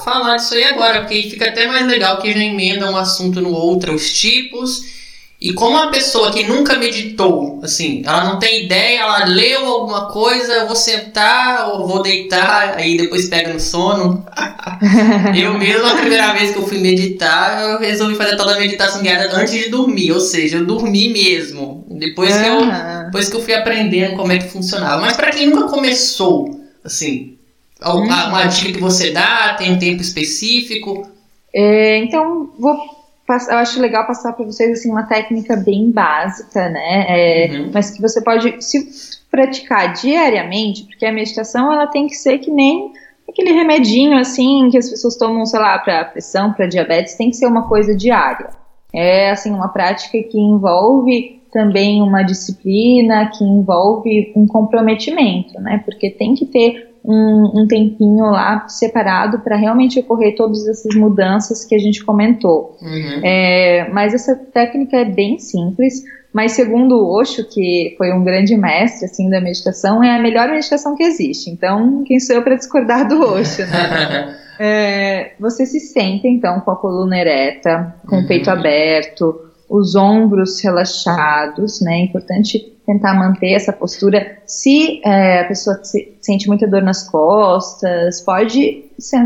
falar 0.05 0.37
disso 0.37 0.53
aí 0.53 0.63
agora, 0.63 1.01
porque 1.01 1.23
fica 1.23 1.49
até 1.49 1.67
mais 1.67 1.85
legal 1.85 2.17
que 2.19 2.31
já 2.31 2.39
emenda 2.39 2.89
um 2.89 2.95
assunto 2.95 3.41
no 3.41 3.51
outro, 3.51 3.93
os 3.93 4.09
tipos 4.09 5.00
E 5.41 5.53
como 5.53 5.71
uma 5.71 5.89
pessoa 5.89 6.31
que 6.31 6.43
nunca 6.43 6.77
meditou, 6.77 7.59
assim, 7.63 8.03
ela 8.05 8.25
não 8.25 8.37
tem 8.37 8.65
ideia, 8.65 8.99
ela 8.99 9.25
leu 9.25 9.65
alguma 9.65 10.05
coisa, 10.05 10.53
eu 10.53 10.67
vou 10.67 10.75
sentar 10.75 11.67
ou 11.69 11.87
vou 11.87 12.03
deitar, 12.03 12.75
aí 12.77 12.95
depois 12.95 13.27
pega 13.27 13.51
no 13.51 13.59
sono. 13.59 14.23
eu 15.35 15.57
mesmo, 15.57 15.87
a 15.87 15.95
primeira 15.95 16.31
vez 16.33 16.51
que 16.51 16.59
eu 16.59 16.67
fui 16.67 16.77
meditar, 16.77 17.71
eu 17.71 17.79
resolvi 17.79 18.13
fazer 18.13 18.35
toda 18.35 18.53
a 18.53 18.59
meditação 18.59 19.01
guiada 19.01 19.35
antes 19.35 19.51
de 19.51 19.69
dormir, 19.69 20.11
ou 20.11 20.19
seja, 20.19 20.57
eu 20.57 20.65
dormi 20.65 21.09
mesmo. 21.09 21.87
Depois, 21.89 22.37
que, 22.37 22.47
eu, 22.47 22.59
depois 23.05 23.27
que 23.27 23.35
eu 23.35 23.41
fui 23.41 23.55
aprendendo 23.55 24.17
como 24.17 24.31
é 24.31 24.37
que 24.37 24.47
funcionava. 24.47 25.01
Mas 25.01 25.17
para 25.17 25.31
quem 25.31 25.49
nunca 25.49 25.67
começou, 25.69 26.55
assim, 26.83 27.35
uma, 27.81 28.27
uma 28.27 28.43
dica 28.43 28.73
que 28.73 28.79
você 28.79 29.09
dá, 29.09 29.55
tem 29.55 29.73
um 29.73 29.79
tempo 29.79 30.03
específico? 30.03 31.09
É, 31.51 31.97
então, 31.97 32.51
vou 32.59 33.00
eu 33.27 33.57
acho 33.57 33.79
legal 33.79 34.05
passar 34.05 34.33
para 34.33 34.45
vocês 34.45 34.79
assim 34.79 34.91
uma 34.91 35.03
técnica 35.03 35.55
bem 35.55 35.91
básica, 35.91 36.69
né? 36.69 37.05
É, 37.07 37.51
uhum. 37.51 37.71
Mas 37.73 37.91
que 37.91 38.01
você 38.01 38.21
pode 38.21 38.61
se 38.61 39.19
praticar 39.29 39.93
diariamente, 39.93 40.83
porque 40.83 41.05
a 41.05 41.13
meditação 41.13 41.71
ela 41.71 41.87
tem 41.87 42.07
que 42.07 42.15
ser 42.15 42.39
que 42.39 42.51
nem 42.51 42.91
aquele 43.29 43.53
remedinho 43.53 44.17
assim 44.17 44.69
que 44.69 44.77
as 44.77 44.89
pessoas 44.89 45.15
tomam, 45.15 45.45
sei 45.45 45.59
lá, 45.59 45.79
para 45.79 46.05
pressão, 46.05 46.51
para 46.51 46.67
diabetes, 46.67 47.15
tem 47.15 47.29
que 47.29 47.37
ser 47.37 47.47
uma 47.47 47.67
coisa 47.67 47.95
diária. 47.95 48.49
É 48.93 49.31
assim 49.31 49.51
uma 49.51 49.69
prática 49.69 50.21
que 50.21 50.37
envolve 50.37 51.41
também 51.51 52.01
uma 52.01 52.23
disciplina, 52.23 53.29
que 53.29 53.43
envolve 53.43 54.33
um 54.35 54.45
comprometimento, 54.45 55.59
né? 55.61 55.81
Porque 55.85 56.09
tem 56.09 56.33
que 56.33 56.45
ter 56.45 56.90
um, 57.03 57.61
um 57.61 57.67
tempinho 57.67 58.25
lá 58.25 58.67
separado 58.67 59.39
para 59.39 59.55
realmente 59.55 59.99
ocorrer 59.99 60.35
todas 60.35 60.67
essas 60.67 60.95
mudanças 60.95 61.65
que 61.65 61.75
a 61.75 61.79
gente 61.79 62.03
comentou. 62.03 62.77
Uhum. 62.81 63.21
É, 63.23 63.89
mas 63.91 64.13
essa 64.13 64.35
técnica 64.35 64.97
é 64.97 65.05
bem 65.05 65.39
simples, 65.39 66.03
mas 66.33 66.53
segundo 66.53 66.95
o 66.95 67.19
Osho, 67.19 67.43
que 67.47 67.95
foi 67.97 68.13
um 68.13 68.23
grande 68.23 68.55
mestre 68.55 69.05
assim 69.05 69.29
da 69.29 69.41
meditação, 69.41 70.03
é 70.03 70.15
a 70.15 70.19
melhor 70.19 70.49
meditação 70.49 70.95
que 70.95 71.03
existe. 71.03 71.49
Então, 71.49 72.03
quem 72.05 72.19
sou 72.19 72.35
eu 72.35 72.43
para 72.43 72.55
discordar 72.55 73.07
do 73.07 73.21
Osho, 73.21 73.65
né? 73.65 74.37
é, 74.59 75.31
você 75.39 75.65
se 75.65 75.79
senta 75.79 76.27
então 76.27 76.59
com 76.61 76.71
a 76.71 76.75
coluna 76.75 77.17
ereta, 77.17 77.95
com 78.07 78.17
uhum. 78.17 78.23
o 78.23 78.27
peito 78.27 78.49
aberto, 78.49 79.50
os 79.71 79.95
ombros 79.95 80.61
relaxados, 80.61 81.79
né? 81.79 81.99
É 81.99 82.03
importante 82.03 82.59
tentar 82.85 83.13
manter 83.13 83.53
essa 83.53 83.71
postura. 83.71 84.39
Se 84.45 84.99
é, 85.01 85.39
a 85.39 85.47
pessoa 85.47 85.81
se, 85.81 86.17
sente 86.19 86.45
muita 86.49 86.67
dor 86.67 86.81
nas 86.81 87.09
costas, 87.09 88.19
pode 88.19 88.83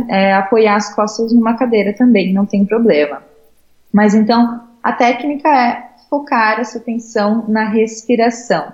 é, 0.08 0.34
apoiar 0.36 0.76
as 0.76 0.94
costas 0.94 1.34
numa 1.34 1.58
cadeira 1.58 1.94
também, 1.94 2.32
não 2.32 2.46
tem 2.46 2.64
problema. 2.64 3.24
Mas 3.92 4.14
então, 4.14 4.62
a 4.84 4.94
técnica 4.94 5.50
é 5.50 5.84
focar 6.08 6.60
essa 6.60 6.78
atenção 6.78 7.46
na 7.48 7.68
respiração. 7.68 8.72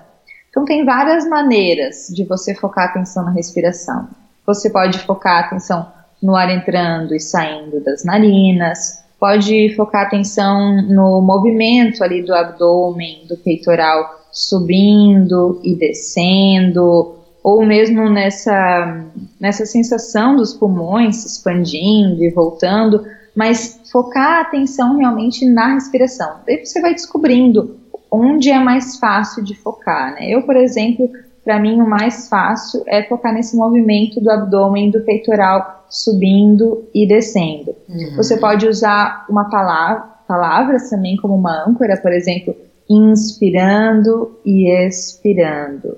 Então, 0.49 0.65
tem 0.65 0.83
várias 0.83 1.25
maneiras 1.25 2.07
de 2.13 2.25
você 2.25 2.53
focar 2.53 2.87
a 2.87 2.89
atenção 2.89 3.23
na 3.23 3.31
respiração. 3.31 4.09
Você 4.45 4.69
pode 4.69 4.99
focar 4.99 5.37
a 5.37 5.47
atenção 5.47 5.87
no 6.21 6.35
ar 6.35 6.49
entrando 6.49 7.15
e 7.15 7.19
saindo 7.21 7.81
das 7.81 8.03
narinas, 8.03 9.00
pode 9.21 9.75
focar 9.75 10.07
atenção 10.07 10.81
no 10.81 11.21
movimento 11.21 12.03
ali 12.03 12.23
do 12.23 12.33
abdômen, 12.33 13.27
do 13.29 13.37
peitoral 13.37 14.19
subindo 14.31 15.61
e 15.63 15.75
descendo, 15.75 17.17
ou 17.43 17.63
mesmo 17.63 18.09
nessa, 18.09 19.05
nessa 19.39 19.63
sensação 19.63 20.35
dos 20.35 20.55
pulmões 20.55 21.17
se 21.17 21.27
expandindo 21.27 22.23
e 22.23 22.31
voltando, 22.31 23.05
mas 23.35 23.79
focar 23.91 24.39
a 24.39 24.41
atenção 24.41 24.97
realmente 24.97 25.45
na 25.45 25.75
respiração. 25.75 26.37
Daí 26.47 26.65
você 26.65 26.81
vai 26.81 26.95
descobrindo 26.95 27.77
onde 28.09 28.49
é 28.49 28.59
mais 28.59 28.97
fácil 28.97 29.43
de 29.43 29.53
focar. 29.53 30.15
Né? 30.15 30.31
Eu, 30.31 30.41
por 30.47 30.55
exemplo, 30.55 31.07
para 31.45 31.59
mim 31.59 31.79
o 31.79 31.87
mais 31.87 32.27
fácil 32.27 32.83
é 32.87 33.03
focar 33.03 33.35
nesse 33.35 33.55
movimento 33.55 34.19
do 34.19 34.31
abdômen, 34.31 34.89
do 34.89 35.01
peitoral 35.01 35.80
subindo 35.91 36.87
e 36.95 37.05
descendo. 37.05 37.75
Uhum. 37.87 38.15
Você 38.15 38.37
pode 38.37 38.65
usar 38.65 39.25
uma 39.29 39.49
palavra, 39.49 40.03
palavras 40.27 40.89
também 40.89 41.17
como 41.17 41.35
uma 41.35 41.67
âncora, 41.67 41.97
por 41.97 42.13
exemplo, 42.13 42.55
inspirando 42.89 44.39
e 44.45 44.69
expirando. 44.69 45.97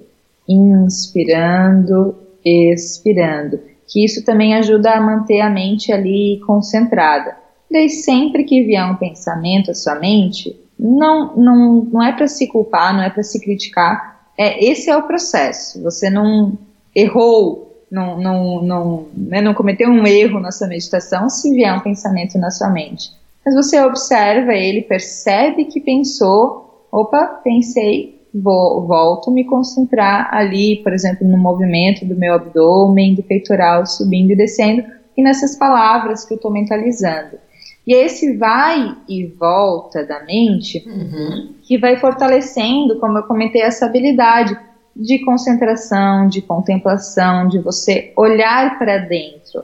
Inspirando, 0.49 2.15
expirando. 2.43 3.59
Que 3.87 4.03
isso 4.03 4.25
também 4.25 4.55
ajuda 4.55 4.91
a 4.91 5.01
manter 5.01 5.39
a 5.39 5.49
mente 5.49 5.91
ali 5.91 6.41
concentrada. 6.45 7.37
Daí 7.71 7.89
sempre 7.89 8.43
que 8.43 8.63
vier 8.63 8.83
um 8.85 8.95
pensamento 8.95 9.71
à 9.71 9.75
sua 9.75 9.95
mente, 9.95 10.59
não, 10.77 11.35
não, 11.35 11.83
não 11.85 12.03
é 12.03 12.11
para 12.11 12.27
se 12.27 12.47
culpar, 12.47 12.93
não 12.93 13.03
é 13.03 13.09
para 13.09 13.23
se 13.23 13.39
criticar. 13.39 14.31
É, 14.37 14.63
esse 14.63 14.89
é 14.89 14.97
o 14.97 15.03
processo. 15.03 15.81
Você 15.83 16.09
não 16.09 16.57
errou, 16.95 17.72
não, 17.93 18.19
não, 18.19 18.61
não, 18.63 19.07
né, 19.15 19.39
não 19.39 19.53
cometeu 19.53 19.87
um 19.87 20.07
erro 20.07 20.39
na 20.39 20.51
sua 20.51 20.67
meditação 20.67 21.29
se 21.29 21.53
vier 21.53 21.71
um 21.77 21.79
pensamento 21.79 22.39
na 22.39 22.49
sua 22.49 22.71
mente. 22.71 23.11
Mas 23.45 23.53
você 23.53 23.79
observa 23.81 24.51
ele, 24.51 24.81
percebe 24.81 25.65
que 25.65 25.79
pensou, 25.79 26.87
opa, 26.91 27.39
pensei, 27.43 28.19
vou, 28.33 28.87
volto 28.87 29.29
me 29.29 29.45
concentrar 29.45 30.33
ali, 30.33 30.77
por 30.77 30.91
exemplo, 30.91 31.27
no 31.27 31.37
movimento 31.37 32.03
do 32.03 32.15
meu 32.15 32.33
abdômen, 32.33 33.13
do 33.13 33.21
peitoral 33.21 33.85
subindo 33.85 34.31
e 34.31 34.35
descendo, 34.35 34.83
e 35.15 35.21
nessas 35.21 35.55
palavras 35.55 36.25
que 36.25 36.33
eu 36.33 36.37
estou 36.37 36.49
mentalizando. 36.49 37.37
E 37.85 37.93
esse 37.93 38.35
vai 38.37 38.97
e 39.07 39.27
volta 39.27 40.03
da 40.03 40.23
mente 40.25 40.83
uhum. 40.87 41.53
que 41.61 41.77
vai 41.77 41.97
fortalecendo, 41.97 42.97
como 42.97 43.19
eu 43.19 43.23
comentei, 43.23 43.61
essa 43.61 43.85
habilidade 43.85 44.57
de 44.95 45.23
concentração, 45.25 46.27
de 46.27 46.41
contemplação, 46.41 47.47
de 47.47 47.59
você 47.59 48.11
olhar 48.15 48.77
para 48.77 48.99
dentro. 48.99 49.63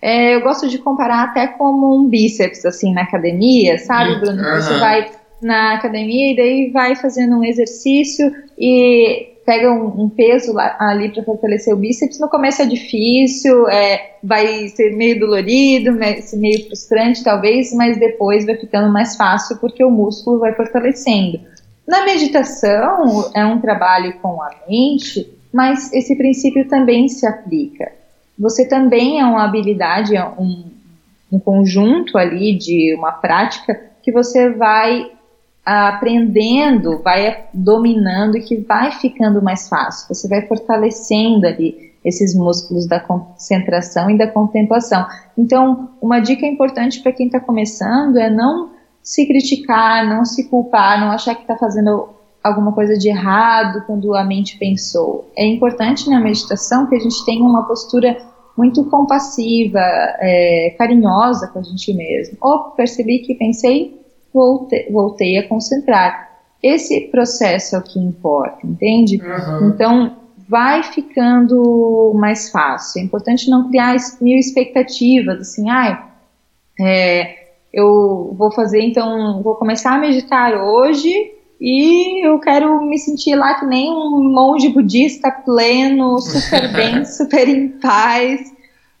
É, 0.00 0.34
eu 0.34 0.40
gosto 0.40 0.68
de 0.68 0.78
comparar 0.78 1.24
até 1.24 1.46
como 1.46 1.96
um 1.96 2.08
bíceps, 2.08 2.64
assim, 2.64 2.92
na 2.92 3.02
academia, 3.02 3.78
sabe, 3.78 4.18
Bruno? 4.18 4.42
Uhum. 4.42 4.54
Você 4.56 4.78
vai 4.78 5.10
na 5.40 5.74
academia 5.74 6.32
e 6.32 6.36
daí 6.36 6.70
vai 6.70 6.96
fazendo 6.96 7.38
um 7.38 7.44
exercício 7.44 8.32
e 8.58 9.32
pega 9.44 9.72
um, 9.72 10.04
um 10.04 10.08
peso 10.08 10.52
lá, 10.52 10.76
ali 10.78 11.08
para 11.12 11.22
fortalecer 11.22 11.74
o 11.74 11.76
bíceps. 11.76 12.18
No 12.18 12.28
começo 12.28 12.62
é 12.62 12.66
difícil, 12.66 13.68
é, 13.68 14.16
vai 14.22 14.68
ser 14.68 14.96
meio 14.96 15.18
dolorido, 15.18 15.92
meio 15.92 16.66
frustrante 16.66 17.22
talvez, 17.22 17.72
mas 17.74 17.98
depois 17.98 18.46
vai 18.46 18.56
ficando 18.56 18.92
mais 18.92 19.16
fácil 19.16 19.56
porque 19.58 19.84
o 19.84 19.90
músculo 19.90 20.38
vai 20.38 20.54
fortalecendo. 20.54 21.40
Na 21.86 22.04
meditação, 22.04 23.30
é 23.34 23.44
um 23.44 23.60
trabalho 23.60 24.18
com 24.20 24.40
a 24.40 24.50
mente, 24.68 25.28
mas 25.52 25.92
esse 25.92 26.16
princípio 26.16 26.68
também 26.68 27.08
se 27.08 27.26
aplica. 27.26 27.92
Você 28.38 28.66
também 28.66 29.20
é 29.20 29.24
uma 29.24 29.44
habilidade, 29.44 30.16
é 30.16 30.24
um, 30.24 30.64
um 31.30 31.38
conjunto 31.38 32.16
ali 32.16 32.56
de 32.56 32.94
uma 32.96 33.12
prática 33.12 33.78
que 34.02 34.12
você 34.12 34.50
vai 34.50 35.10
aprendendo, 35.64 36.98
vai 37.02 37.44
dominando 37.54 38.36
e 38.36 38.42
que 38.42 38.56
vai 38.56 38.90
ficando 38.92 39.40
mais 39.40 39.68
fácil. 39.68 40.12
Você 40.12 40.28
vai 40.28 40.42
fortalecendo 40.42 41.46
ali 41.46 41.92
esses 42.04 42.34
músculos 42.34 42.86
da 42.86 42.98
concentração 42.98 44.10
e 44.10 44.18
da 44.18 44.26
contemplação. 44.26 45.06
Então, 45.38 45.90
uma 46.00 46.18
dica 46.18 46.44
importante 46.44 47.00
para 47.00 47.12
quem 47.12 47.26
está 47.26 47.38
começando 47.38 48.16
é 48.16 48.28
não 48.28 48.71
se 49.02 49.26
criticar, 49.26 50.08
não 50.08 50.24
se 50.24 50.48
culpar, 50.48 51.00
não 51.00 51.10
achar 51.10 51.34
que 51.34 51.42
está 51.42 51.56
fazendo 51.56 52.08
alguma 52.42 52.72
coisa 52.72 52.96
de 52.96 53.08
errado 53.08 53.84
quando 53.86 54.14
a 54.14 54.24
mente 54.24 54.58
pensou. 54.58 55.30
É 55.36 55.46
importante 55.46 56.08
na 56.08 56.20
meditação 56.20 56.86
que 56.86 56.94
a 56.94 56.98
gente 56.98 57.24
tenha 57.24 57.42
uma 57.42 57.66
postura 57.66 58.16
muito 58.56 58.84
compassiva, 58.84 59.80
é, 59.80 60.74
carinhosa 60.76 61.48
com 61.48 61.58
a 61.58 61.62
gente 61.62 61.94
mesmo. 61.94 62.36
Ou 62.40 62.70
percebi 62.70 63.20
que 63.20 63.34
pensei, 63.34 64.00
voltei, 64.32 64.90
voltei 64.90 65.38
a 65.38 65.48
concentrar. 65.48 66.30
Esse 66.62 67.08
processo 67.08 67.74
é 67.74 67.78
o 67.78 67.82
que 67.82 67.98
importa, 67.98 68.66
entende? 68.66 69.20
Uhum. 69.20 69.68
Então, 69.68 70.16
vai 70.48 70.82
ficando 70.82 72.12
mais 72.14 72.50
fácil. 72.50 73.00
É 73.00 73.04
importante 73.04 73.50
não 73.50 73.68
criar 73.68 73.96
mil 74.20 74.38
expectativas, 74.38 75.40
assim, 75.40 75.68
ai, 75.68 76.04
é, 76.78 77.41
eu 77.72 78.34
vou 78.36 78.52
fazer, 78.52 78.82
então, 78.82 79.42
vou 79.42 79.54
começar 79.54 79.94
a 79.94 79.98
meditar 79.98 80.54
hoje 80.54 81.32
e 81.60 82.26
eu 82.26 82.38
quero 82.40 82.82
me 82.82 82.98
sentir 82.98 83.34
lá 83.34 83.54
que 83.54 83.64
nem 83.64 83.90
um 83.90 84.30
monge 84.32 84.68
budista 84.68 85.30
pleno, 85.30 86.18
super 86.18 86.70
bem, 86.74 87.04
super 87.04 87.48
em 87.48 87.68
paz. 87.68 88.52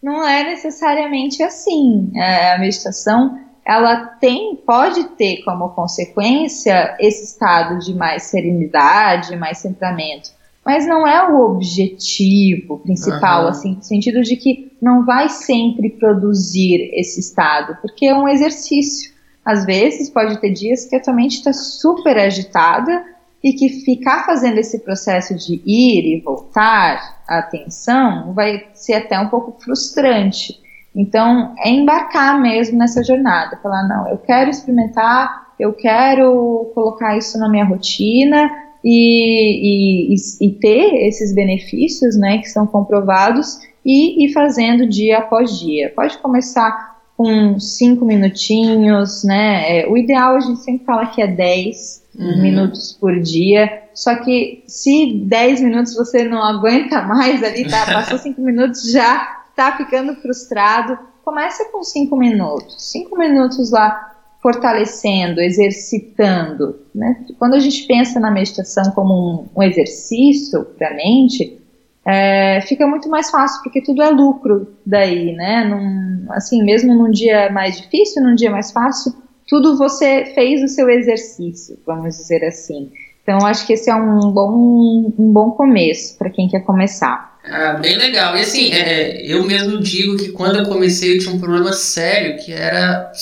Não 0.02 0.26
é 0.26 0.44
necessariamente 0.44 1.42
assim. 1.42 2.10
É, 2.16 2.52
a 2.52 2.58
meditação, 2.58 3.38
ela 3.64 4.06
tem, 4.20 4.56
pode 4.56 5.04
ter 5.16 5.42
como 5.44 5.68
consequência 5.70 6.96
esse 6.98 7.24
estado 7.24 7.78
de 7.78 7.94
mais 7.94 8.24
serenidade, 8.24 9.36
mais 9.36 9.58
centramento 9.58 10.30
mas 10.64 10.86
não 10.86 11.06
é 11.06 11.28
o 11.28 11.40
objetivo 11.40 12.78
principal, 12.78 13.42
uhum. 13.42 13.48
assim, 13.48 13.74
no 13.74 13.82
sentido 13.82 14.22
de 14.22 14.36
que 14.36 14.72
não 14.80 15.04
vai 15.04 15.28
sempre 15.28 15.90
produzir 15.90 16.90
esse 16.94 17.20
estado, 17.20 17.76
porque 17.82 18.06
é 18.06 18.14
um 18.14 18.28
exercício. 18.28 19.12
Às 19.44 19.64
vezes 19.64 20.08
pode 20.08 20.40
ter 20.40 20.52
dias 20.52 20.84
que 20.84 20.94
a 20.94 21.02
tua 21.02 21.12
mente 21.12 21.38
está 21.38 21.52
super 21.52 22.16
agitada 22.16 23.04
e 23.42 23.52
que 23.54 23.68
ficar 23.68 24.24
fazendo 24.24 24.58
esse 24.58 24.78
processo 24.78 25.34
de 25.34 25.60
ir 25.66 26.16
e 26.16 26.20
voltar 26.20 27.22
a 27.28 27.38
atenção 27.38 28.32
vai 28.32 28.68
ser 28.72 28.94
até 28.94 29.18
um 29.18 29.28
pouco 29.28 29.60
frustrante. 29.60 30.60
Então, 30.94 31.54
é 31.58 31.70
embarcar 31.70 32.40
mesmo 32.40 32.78
nessa 32.78 33.02
jornada, 33.02 33.58
falar, 33.60 33.88
não, 33.88 34.08
eu 34.08 34.18
quero 34.18 34.50
experimentar, 34.50 35.54
eu 35.58 35.72
quero 35.72 36.70
colocar 36.74 37.16
isso 37.16 37.36
na 37.38 37.48
minha 37.48 37.64
rotina 37.64 38.48
e, 38.84 40.14
e, 40.14 40.46
e 40.46 40.50
ter 40.52 41.06
esses 41.06 41.34
benefícios, 41.34 42.16
né, 42.16 42.38
que 42.38 42.48
são 42.48 42.66
comprovados 42.66 43.60
e 43.84 44.24
ir 44.24 44.32
fazendo 44.32 44.88
dia 44.88 45.18
após 45.18 45.58
dia. 45.58 45.92
Pode 45.94 46.18
começar 46.18 47.00
com 47.16 47.58
cinco 47.58 48.04
minutinhos, 48.04 49.22
né, 49.24 49.80
é, 49.80 49.88
o 49.88 49.96
ideal 49.96 50.36
a 50.36 50.40
gente 50.40 50.60
sempre 50.60 50.84
fala 50.84 51.06
que 51.06 51.22
é 51.22 51.26
10 51.26 52.02
uhum. 52.18 52.42
minutos 52.42 52.96
por 53.00 53.20
dia, 53.20 53.82
só 53.94 54.16
que 54.16 54.64
se 54.66 55.22
10 55.24 55.60
minutos 55.60 55.94
você 55.94 56.24
não 56.24 56.42
aguenta 56.42 57.02
mais 57.02 57.42
ali, 57.42 57.68
tá, 57.68 57.86
passou 57.86 58.18
cinco 58.18 58.40
minutos 58.42 58.90
já 58.90 59.42
está 59.50 59.76
ficando 59.76 60.14
frustrado, 60.16 60.98
começa 61.24 61.66
com 61.70 61.82
cinco 61.82 62.16
minutos. 62.16 62.90
Cinco 62.90 63.16
minutos 63.16 63.70
lá 63.70 64.12
fortalecendo, 64.42 65.40
exercitando. 65.40 66.80
Né? 66.92 67.24
Quando 67.38 67.54
a 67.54 67.60
gente 67.60 67.86
pensa 67.86 68.18
na 68.18 68.30
meditação 68.30 68.90
como 68.92 69.14
um, 69.14 69.60
um 69.60 69.62
exercício 69.62 70.64
para 70.64 70.88
a 70.88 70.94
mente, 70.94 71.58
é, 72.04 72.60
fica 72.62 72.86
muito 72.86 73.08
mais 73.08 73.30
fácil, 73.30 73.62
porque 73.62 73.80
tudo 73.80 74.02
é 74.02 74.10
lucro 74.10 74.66
daí, 74.84 75.32
né? 75.34 75.64
Num, 75.64 76.32
assim, 76.32 76.62
mesmo 76.64 76.92
num 76.92 77.10
dia 77.10 77.50
mais 77.50 77.80
difícil, 77.80 78.22
num 78.22 78.34
dia 78.34 78.50
mais 78.50 78.72
fácil, 78.72 79.14
tudo 79.46 79.78
você 79.78 80.32
fez 80.34 80.62
o 80.62 80.68
seu 80.68 80.90
exercício, 80.90 81.78
vamos 81.86 82.16
dizer 82.16 82.44
assim. 82.44 82.90
Então, 83.22 83.46
acho 83.46 83.64
que 83.64 83.74
esse 83.74 83.88
é 83.88 83.94
um 83.94 84.32
bom, 84.32 85.12
um 85.16 85.32
bom 85.32 85.52
começo 85.52 86.18
para 86.18 86.28
quem 86.28 86.48
quer 86.48 86.60
começar. 86.60 87.31
Ah, 87.44 87.72
bem 87.74 87.96
legal. 87.98 88.36
E 88.36 88.40
assim, 88.40 88.72
é, 88.72 89.20
eu 89.26 89.44
mesmo 89.44 89.80
digo 89.80 90.16
que 90.16 90.30
quando 90.30 90.58
eu 90.58 90.66
comecei 90.66 91.14
eu 91.14 91.18
tinha 91.18 91.34
um 91.34 91.40
problema 91.40 91.72
sério, 91.72 92.42
que 92.42 92.52
era, 92.52 93.12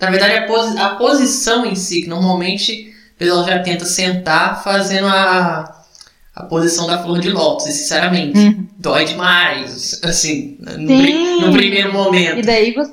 na 0.00 0.10
verdade, 0.10 0.34
a, 0.34 0.46
posi 0.46 0.78
a 0.78 0.88
posição 0.90 1.64
em 1.64 1.76
si, 1.76 2.02
que 2.02 2.08
normalmente 2.08 2.92
o 3.14 3.18
pessoal 3.18 3.46
já 3.46 3.60
tenta 3.60 3.84
sentar 3.84 4.64
fazendo 4.64 5.06
a, 5.06 5.84
a 6.34 6.44
posição 6.44 6.88
da 6.88 7.02
flor 7.02 7.20
de 7.20 7.30
lótus, 7.30 7.66
sinceramente. 7.66 8.38
Uhum. 8.38 8.66
Dói 8.78 9.04
demais, 9.04 10.00
assim, 10.02 10.56
no, 10.60 11.46
no, 11.46 11.52
primeiro 11.52 11.92
momento. 11.92 12.40
E 12.40 12.42
daí 12.42 12.72
você, 12.72 12.92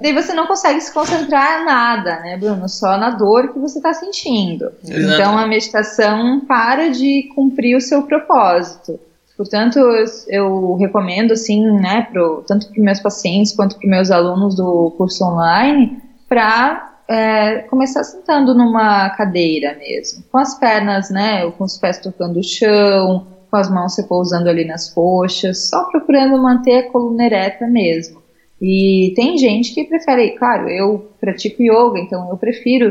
daí 0.00 0.12
você 0.12 0.32
não 0.32 0.48
consegue 0.48 0.80
se 0.80 0.92
concentrar 0.92 1.62
em 1.62 1.64
nada, 1.64 2.20
né, 2.20 2.36
Bruno? 2.36 2.68
Só 2.68 2.98
na 2.98 3.10
dor 3.10 3.52
que 3.52 3.58
você 3.60 3.78
está 3.78 3.94
sentindo. 3.94 4.72
Exatamente. 4.82 5.14
Então 5.14 5.38
a 5.38 5.46
meditação 5.46 6.40
para 6.40 6.90
de 6.90 7.30
cumprir 7.36 7.76
o 7.76 7.80
seu 7.80 8.02
propósito. 8.02 8.98
Portanto, 9.36 9.80
eu, 10.28 10.74
recomendo, 10.76 11.32
assim, 11.32 11.64
né, 11.80 12.06
pro, 12.10 12.44
tanto 12.46 12.68
para 12.70 12.82
meus 12.82 13.00
pacientes 13.00 13.54
quanto 13.54 13.78
para 13.78 13.88
meus 13.88 14.10
alunos 14.10 14.54
do 14.54 14.92
curso 14.96 15.24
online, 15.24 16.00
para 16.28 16.94
é, 17.08 17.58
começar 17.62 18.04
sentando 18.04 18.54
numa 18.54 19.10
cadeira 19.10 19.74
mesmo, 19.74 20.22
com 20.30 20.38
as 20.38 20.58
pernas, 20.58 21.10
né, 21.10 21.50
com 21.50 21.64
os 21.64 21.76
pés 21.76 21.98
tocando 21.98 22.38
o 22.38 22.44
chão, 22.44 23.26
com 23.50 23.56
as 23.56 23.68
mãos 23.68 23.96
repousando 23.98 24.48
ali 24.48 24.64
nas 24.64 24.90
coxas, 24.90 25.68
só 25.68 25.84
procurando 25.84 26.40
manter 26.40 26.78
a 26.78 26.90
coluna 26.90 27.24
ereta 27.24 27.66
mesmo. 27.66 28.22
E 28.62 29.12
tem 29.16 29.36
gente 29.36 29.74
que 29.74 29.84
prefere, 29.84 30.30
claro, 30.38 30.68
eu 30.68 31.10
pratico 31.20 31.62
yoga, 31.62 31.98
então 31.98 32.30
eu 32.30 32.36
prefiro 32.36 32.90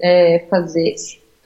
é, 0.00 0.44
fazer, 0.50 0.94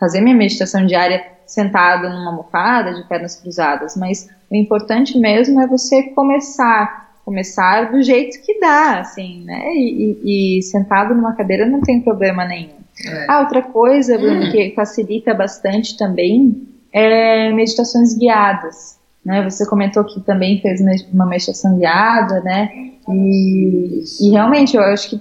fazer 0.00 0.20
minha 0.20 0.34
meditação 0.34 0.86
diária 0.86 1.37
sentado 1.48 2.08
numa 2.10 2.30
almofada, 2.30 2.92
de 2.92 3.02
pernas 3.08 3.34
cruzadas, 3.36 3.96
mas 3.96 4.28
o 4.50 4.54
importante 4.54 5.18
mesmo 5.18 5.60
é 5.60 5.66
você 5.66 6.02
começar, 6.10 7.10
começar 7.24 7.90
do 7.90 8.02
jeito 8.02 8.40
que 8.44 8.60
dá, 8.60 9.00
assim, 9.00 9.42
né? 9.44 9.72
E, 9.74 10.20
e, 10.22 10.58
e 10.58 10.62
sentado 10.62 11.14
numa 11.14 11.34
cadeira 11.34 11.66
não 11.66 11.80
tem 11.80 12.02
problema 12.02 12.44
nenhum. 12.44 12.76
É. 13.04 13.26
Ah, 13.28 13.40
outra 13.40 13.62
coisa, 13.62 14.18
Bruno, 14.18 14.44
hum. 14.46 14.50
que 14.50 14.72
facilita 14.76 15.32
bastante 15.32 15.96
também 15.96 16.68
é 16.92 17.50
meditações 17.52 18.16
guiadas. 18.16 18.98
Né? 19.24 19.42
Você 19.48 19.66
comentou 19.66 20.04
que 20.04 20.20
também 20.20 20.60
fez 20.60 20.80
uma 21.12 21.26
meditação 21.26 21.78
guiada, 21.78 22.40
né? 22.40 22.70
E, 23.08 24.02
e 24.20 24.30
realmente 24.30 24.76
eu 24.76 24.82
acho 24.82 25.10
que 25.10 25.20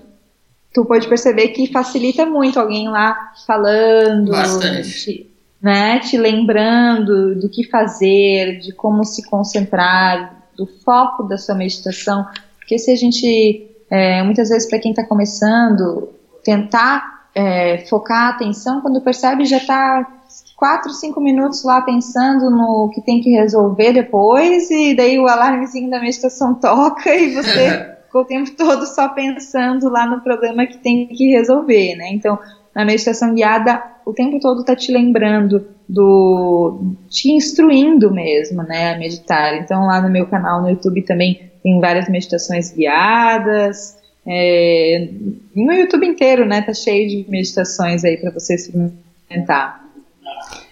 tu 0.73 0.85
pode 0.85 1.07
perceber 1.07 1.49
que 1.49 1.71
facilita 1.71 2.25
muito 2.25 2.59
alguém 2.59 2.89
lá 2.89 3.31
falando. 3.45 4.31
Bastante 4.31 5.26
né, 5.61 5.99
te 5.99 6.17
lembrando 6.17 7.35
do 7.35 7.49
que 7.49 7.63
fazer, 7.69 8.59
de 8.59 8.73
como 8.73 9.03
se 9.03 9.27
concentrar, 9.27 10.35
do 10.55 10.65
foco 10.65 11.23
da 11.23 11.37
sua 11.37 11.55
meditação, 11.55 12.25
porque 12.57 12.77
se 12.77 12.91
a 12.91 12.95
gente, 12.95 13.69
é, 13.89 14.23
muitas 14.23 14.49
vezes 14.49 14.67
para 14.67 14.79
quem 14.79 14.91
está 14.91 15.05
começando, 15.05 16.09
tentar 16.43 17.29
é, 17.33 17.85
focar 17.87 18.23
a 18.23 18.29
atenção, 18.29 18.81
quando 18.81 19.01
percebe 19.01 19.45
já 19.45 19.57
está 19.57 20.05
quatro, 20.55 20.91
cinco 20.91 21.21
minutos 21.21 21.63
lá 21.63 21.81
pensando 21.81 22.49
no 22.49 22.89
que 22.93 23.01
tem 23.01 23.21
que 23.21 23.29
resolver 23.29 23.93
depois, 23.93 24.69
e 24.71 24.95
daí 24.95 25.19
o 25.19 25.27
alarmezinho 25.27 25.89
da 25.89 25.99
meditação 25.99 26.55
toca 26.59 27.15
e 27.15 27.35
você 27.35 27.97
ficou 28.07 28.21
o 28.21 28.25
tempo 28.25 28.51
todo 28.51 28.85
só 28.87 29.09
pensando 29.09 29.89
lá 29.89 30.07
no 30.07 30.21
problema 30.21 30.65
que 30.65 30.77
tem 30.77 31.07
que 31.07 31.29
resolver, 31.31 31.95
né? 31.95 32.09
Então, 32.11 32.39
na 32.77 32.85
meditação 32.85 33.33
guiada, 33.33 33.81
o 34.05 34.13
tempo 34.13 34.39
todo 34.39 34.61
está 34.61 34.75
te 34.75 34.91
lembrando 34.91 35.67
do. 35.89 36.93
te 37.09 37.31
instruindo 37.31 38.13
mesmo, 38.13 38.61
né, 38.61 38.93
a 38.93 38.99
meditar. 38.99 39.57
Então, 39.57 39.87
lá 39.87 39.99
no 39.99 40.11
meu 40.11 40.27
canal 40.27 40.61
no 40.61 40.69
YouTube 40.69 41.01
também 41.01 41.49
tem 41.63 41.79
várias 41.79 42.07
meditações 42.07 42.71
guiadas. 42.71 43.97
É, 44.27 45.09
no 45.55 45.73
YouTube 45.73 46.05
inteiro, 46.05 46.45
né, 46.45 46.61
tá 46.61 46.71
cheio 46.71 47.09
de 47.09 47.25
meditações 47.27 48.03
aí 48.03 48.15
para 48.15 48.29
você 48.29 48.53
experimentar. 48.53 49.83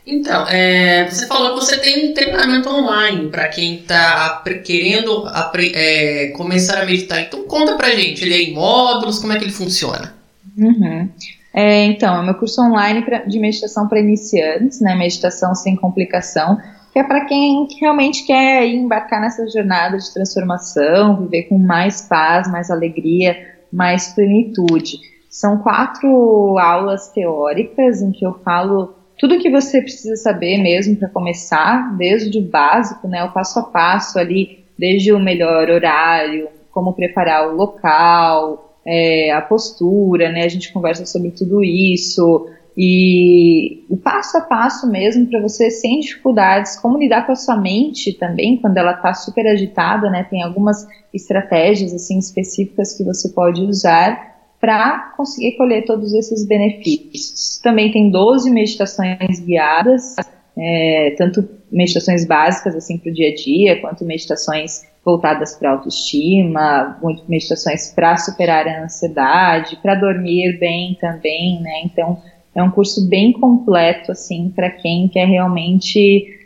Então, 0.06 0.48
é, 0.48 1.10
você 1.10 1.26
falou 1.26 1.56
que 1.56 1.65
você 1.65 1.80
tem 1.80 2.12
um 2.12 2.13
treinamento 2.13 2.70
online 2.70 3.30
para 3.30 3.48
quem 3.48 3.78
está 3.78 4.44
querendo 4.63 5.28
é, 5.74 6.28
começar 6.36 6.84
a 6.84 6.86
meditar. 6.86 7.22
Então, 7.22 7.46
conta 7.46 7.76
pra 7.76 7.96
gente, 7.96 8.24
ele 8.24 8.36
é 8.36 8.41
em 8.44 8.54
módulos, 8.54 9.18
como 9.18 9.34
é 9.34 9.39
que 9.39 9.46
ele 9.46 9.52
funciona? 9.52 10.13
Uhum. 10.56 11.10
É, 11.58 11.86
então, 11.86 12.22
é 12.22 12.26
meu 12.26 12.36
curso 12.36 12.62
online 12.62 13.02
pra, 13.02 13.20
de 13.20 13.39
meditação 13.39 13.88
para 13.88 14.02
iniciantes, 14.02 14.82
né? 14.82 14.94
Meditação 14.94 15.56
sem 15.56 15.74
complicação, 15.74 16.58
que 16.91 17.00
é 17.00 17.04
para 17.04 17.24
quem 17.24 17.65
realmente 17.80 18.26
quer 18.26 18.68
embarcar 18.68 19.22
nessa 19.22 19.48
jornada 19.48 19.98
de 19.98 20.13
transformação, 20.13 21.15
viver 21.15 21.44
com 21.44 21.58
mais 21.58 22.02
paz, 22.02 22.52
mais 22.52 22.70
alegria, 22.70 23.38
mais 23.72 24.13
plenitude. 24.13 24.98
São 25.30 25.60
quatro 25.60 26.58
aulas 26.60 27.08
teóricas 27.13 28.02
em 28.02 28.12
que 28.12 28.26
eu 28.26 28.34
falo 28.44 28.94
tudo 29.18 29.36
o 29.36 29.39
que 29.39 29.50
você 29.50 29.82
precisa 29.82 30.18
saber 30.18 30.58
mesmo 30.58 30.98
para 30.98 31.08
começar, 31.08 31.96
desde 31.96 32.38
o 32.38 32.41
básico, 32.41 33.08
né, 33.08 33.24
o 33.24 33.32
passo 33.32 33.60
a 33.60 33.63
passo 33.63 34.20
ali, 34.20 34.65
desde 34.78 35.13
o 35.13 35.20
melhor 35.20 35.70
horário, 35.70 36.50
como 36.70 36.91
preparar 36.91 37.48
o 37.48 37.56
local, 37.56 38.64
é, 38.86 39.32
a 39.32 39.41
postura, 39.41 40.32
né? 40.32 40.43
A 40.43 40.50
gente 40.50 40.71
conversa 40.71 41.06
sobre 41.06 41.32
tudo 41.32 41.63
isso 41.63 42.48
e 42.78 43.86
o 43.89 43.95
passo 43.95 44.38
a 44.38 44.41
passo 44.41 44.89
mesmo 44.89 45.26
para 45.28 45.41
você 45.41 45.71
sem 45.71 46.02
dificuldades, 46.02 46.78
como 46.78 46.98
lidar 46.98 47.26
com 47.26 47.32
a 47.32 47.36
sua 47.36 47.56
mente 47.56 48.13
também 48.13 48.58
quando 48.58 48.78
ela 48.78 48.91
está 48.91 49.13
super 49.13 49.48
agitada, 49.48 50.10
né? 50.10 50.28
Tem 50.30 50.43
algumas 50.43 50.86
estratégias 51.13 51.93
assim 51.93 52.19
específicas 52.19 52.95
que 52.98 53.04
você 53.04 53.30
pode 53.30 53.62
usar 53.62 54.36
para 54.60 55.13
conseguir 55.15 55.56
colher 55.58 55.86
todos 55.86 56.13
esses 56.13 56.45
benefícios. 56.45 57.60
Também 57.63 57.91
tem 57.91 58.10
12 58.10 58.50
meditações 58.52 59.39
guiadas, 59.39 60.15
é, 60.58 61.15
tanto 61.17 61.48
meditações 61.71 62.26
básicas 62.26 62.76
assim 62.76 62.98
para 62.98 63.10
o 63.10 63.13
dia 63.13 63.32
a 63.32 63.36
dia, 63.36 63.82
quanto 63.82 64.04
meditações 64.06 64.84
voltadas 65.06 65.56
para 65.56 65.72
autoestima, 65.72 67.00
meditações 67.30 67.94
para 67.94 68.18
superar 68.18 68.68
a 68.68 68.86
ansiedade, 68.86 69.78
para 69.78 69.94
dormir 69.94 70.58
bem 70.60 70.98
também, 71.00 71.62
né? 71.62 71.84
Então 71.86 72.20
é 72.56 72.63
um 72.63 72.72
curso 72.72 73.08
bem 73.08 73.32
completo 73.32 74.12
assim 74.12 74.52
para 74.56 74.72
quem 74.72 75.08
quer 75.08 75.28
realmente 75.28 76.41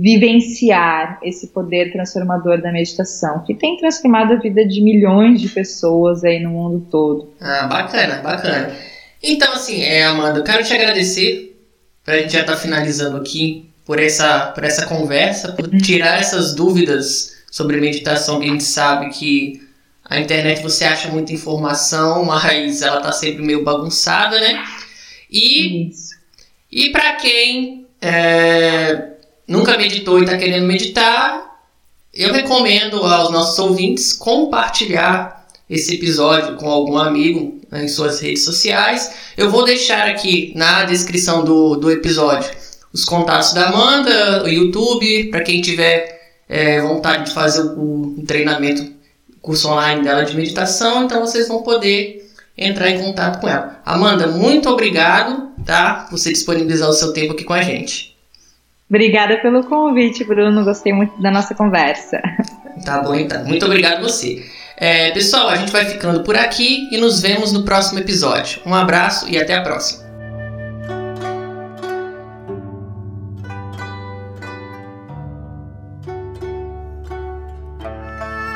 vivenciar 0.00 1.18
esse 1.22 1.48
poder 1.48 1.92
transformador 1.92 2.62
da 2.62 2.72
meditação, 2.72 3.44
que 3.44 3.54
tem 3.54 3.76
transformado 3.76 4.32
a 4.32 4.36
vida 4.36 4.64
de 4.64 4.80
milhões 4.80 5.40
de 5.40 5.48
pessoas 5.48 6.24
aí 6.24 6.40
no 6.40 6.50
mundo 6.50 6.86
todo. 6.90 7.32
Ah, 7.40 7.66
bacana, 7.66 8.22
bacana. 8.22 8.74
Então, 9.22 9.52
assim, 9.52 9.82
é, 9.82 10.04
Amanda, 10.04 10.38
eu 10.38 10.44
quero 10.44 10.64
te 10.64 10.72
agradecer, 10.72 11.60
para 12.02 12.14
a 12.14 12.18
gente 12.18 12.32
já 12.32 12.40
estar 12.40 12.54
tá 12.54 12.58
finalizando 12.58 13.18
aqui, 13.18 13.68
por 13.84 13.98
essa, 13.98 14.46
por 14.52 14.64
essa 14.64 14.86
conversa, 14.86 15.52
por 15.52 15.68
tirar 15.80 16.18
essas 16.18 16.54
dúvidas 16.54 17.37
sobre 17.50 17.80
meditação 17.80 18.38
que 18.40 18.46
a 18.46 18.52
gente 18.52 18.64
sabe 18.64 19.10
que 19.10 19.66
A 20.10 20.18
internet 20.18 20.62
você 20.62 20.84
acha 20.84 21.08
muita 21.08 21.34
informação, 21.34 22.24
mas 22.24 22.80
ela 22.80 22.98
tá 23.00 23.12
sempre 23.12 23.42
meio 23.42 23.62
bagunçada, 23.62 24.40
né? 24.40 24.64
E, 25.30 25.90
e 26.72 26.88
para 26.88 27.16
quem 27.16 27.86
é, 28.00 29.10
nunca 29.46 29.76
meditou 29.76 30.18
e 30.18 30.22
está 30.22 30.38
querendo 30.38 30.66
meditar, 30.66 31.62
eu 32.14 32.32
recomendo 32.32 33.02
aos 33.02 33.30
nossos 33.30 33.58
ouvintes 33.58 34.14
compartilhar 34.14 35.46
esse 35.68 35.96
episódio 35.96 36.56
com 36.56 36.70
algum 36.70 36.96
amigo 36.96 37.60
né, 37.70 37.84
em 37.84 37.88
suas 37.88 38.18
redes 38.20 38.44
sociais. 38.44 39.12
Eu 39.36 39.50
vou 39.50 39.62
deixar 39.62 40.08
aqui 40.08 40.52
na 40.56 40.84
descrição 40.84 41.44
do, 41.44 41.76
do 41.76 41.90
episódio 41.90 42.50
os 42.92 43.04
contatos 43.04 43.52
da 43.52 43.68
Amanda, 43.68 44.44
o 44.44 44.48
YouTube, 44.48 45.24
para 45.30 45.42
quem 45.42 45.60
tiver 45.60 46.17
é, 46.48 46.80
vontade 46.80 47.26
de 47.26 47.32
fazer 47.32 47.62
o, 47.62 48.16
o 48.18 48.24
treinamento, 48.26 48.90
curso 49.40 49.68
online 49.68 50.02
dela 50.02 50.24
de 50.24 50.36
meditação, 50.36 51.04
então 51.04 51.20
vocês 51.20 51.46
vão 51.48 51.62
poder 51.62 52.28
entrar 52.56 52.90
em 52.90 53.02
contato 53.02 53.40
com 53.40 53.48
ela. 53.48 53.80
Amanda, 53.84 54.26
muito 54.26 54.68
obrigado, 54.68 55.52
tá? 55.64 56.06
Por 56.08 56.18
você 56.18 56.32
disponibilizar 56.32 56.88
o 56.88 56.92
seu 56.92 57.12
tempo 57.12 57.32
aqui 57.32 57.44
com 57.44 57.52
a 57.52 57.62
gente. 57.62 58.16
Obrigada 58.90 59.36
pelo 59.38 59.64
convite, 59.64 60.24
Bruno. 60.24 60.64
Gostei 60.64 60.92
muito 60.92 61.20
da 61.20 61.30
nossa 61.30 61.54
conversa. 61.54 62.20
Tá 62.84 63.02
bom, 63.02 63.14
então. 63.14 63.44
Muito 63.44 63.66
obrigado 63.66 64.02
você. 64.02 64.44
É, 64.76 65.10
pessoal, 65.10 65.48
a 65.48 65.56
gente 65.56 65.72
vai 65.72 65.84
ficando 65.84 66.22
por 66.22 66.36
aqui 66.36 66.88
e 66.92 66.96
nos 66.96 67.20
vemos 67.20 67.52
no 67.52 67.64
próximo 67.64 67.98
episódio. 67.98 68.60
Um 68.64 68.72
abraço 68.72 69.28
e 69.28 69.36
até 69.36 69.56
a 69.56 69.62
próxima. 69.62 70.07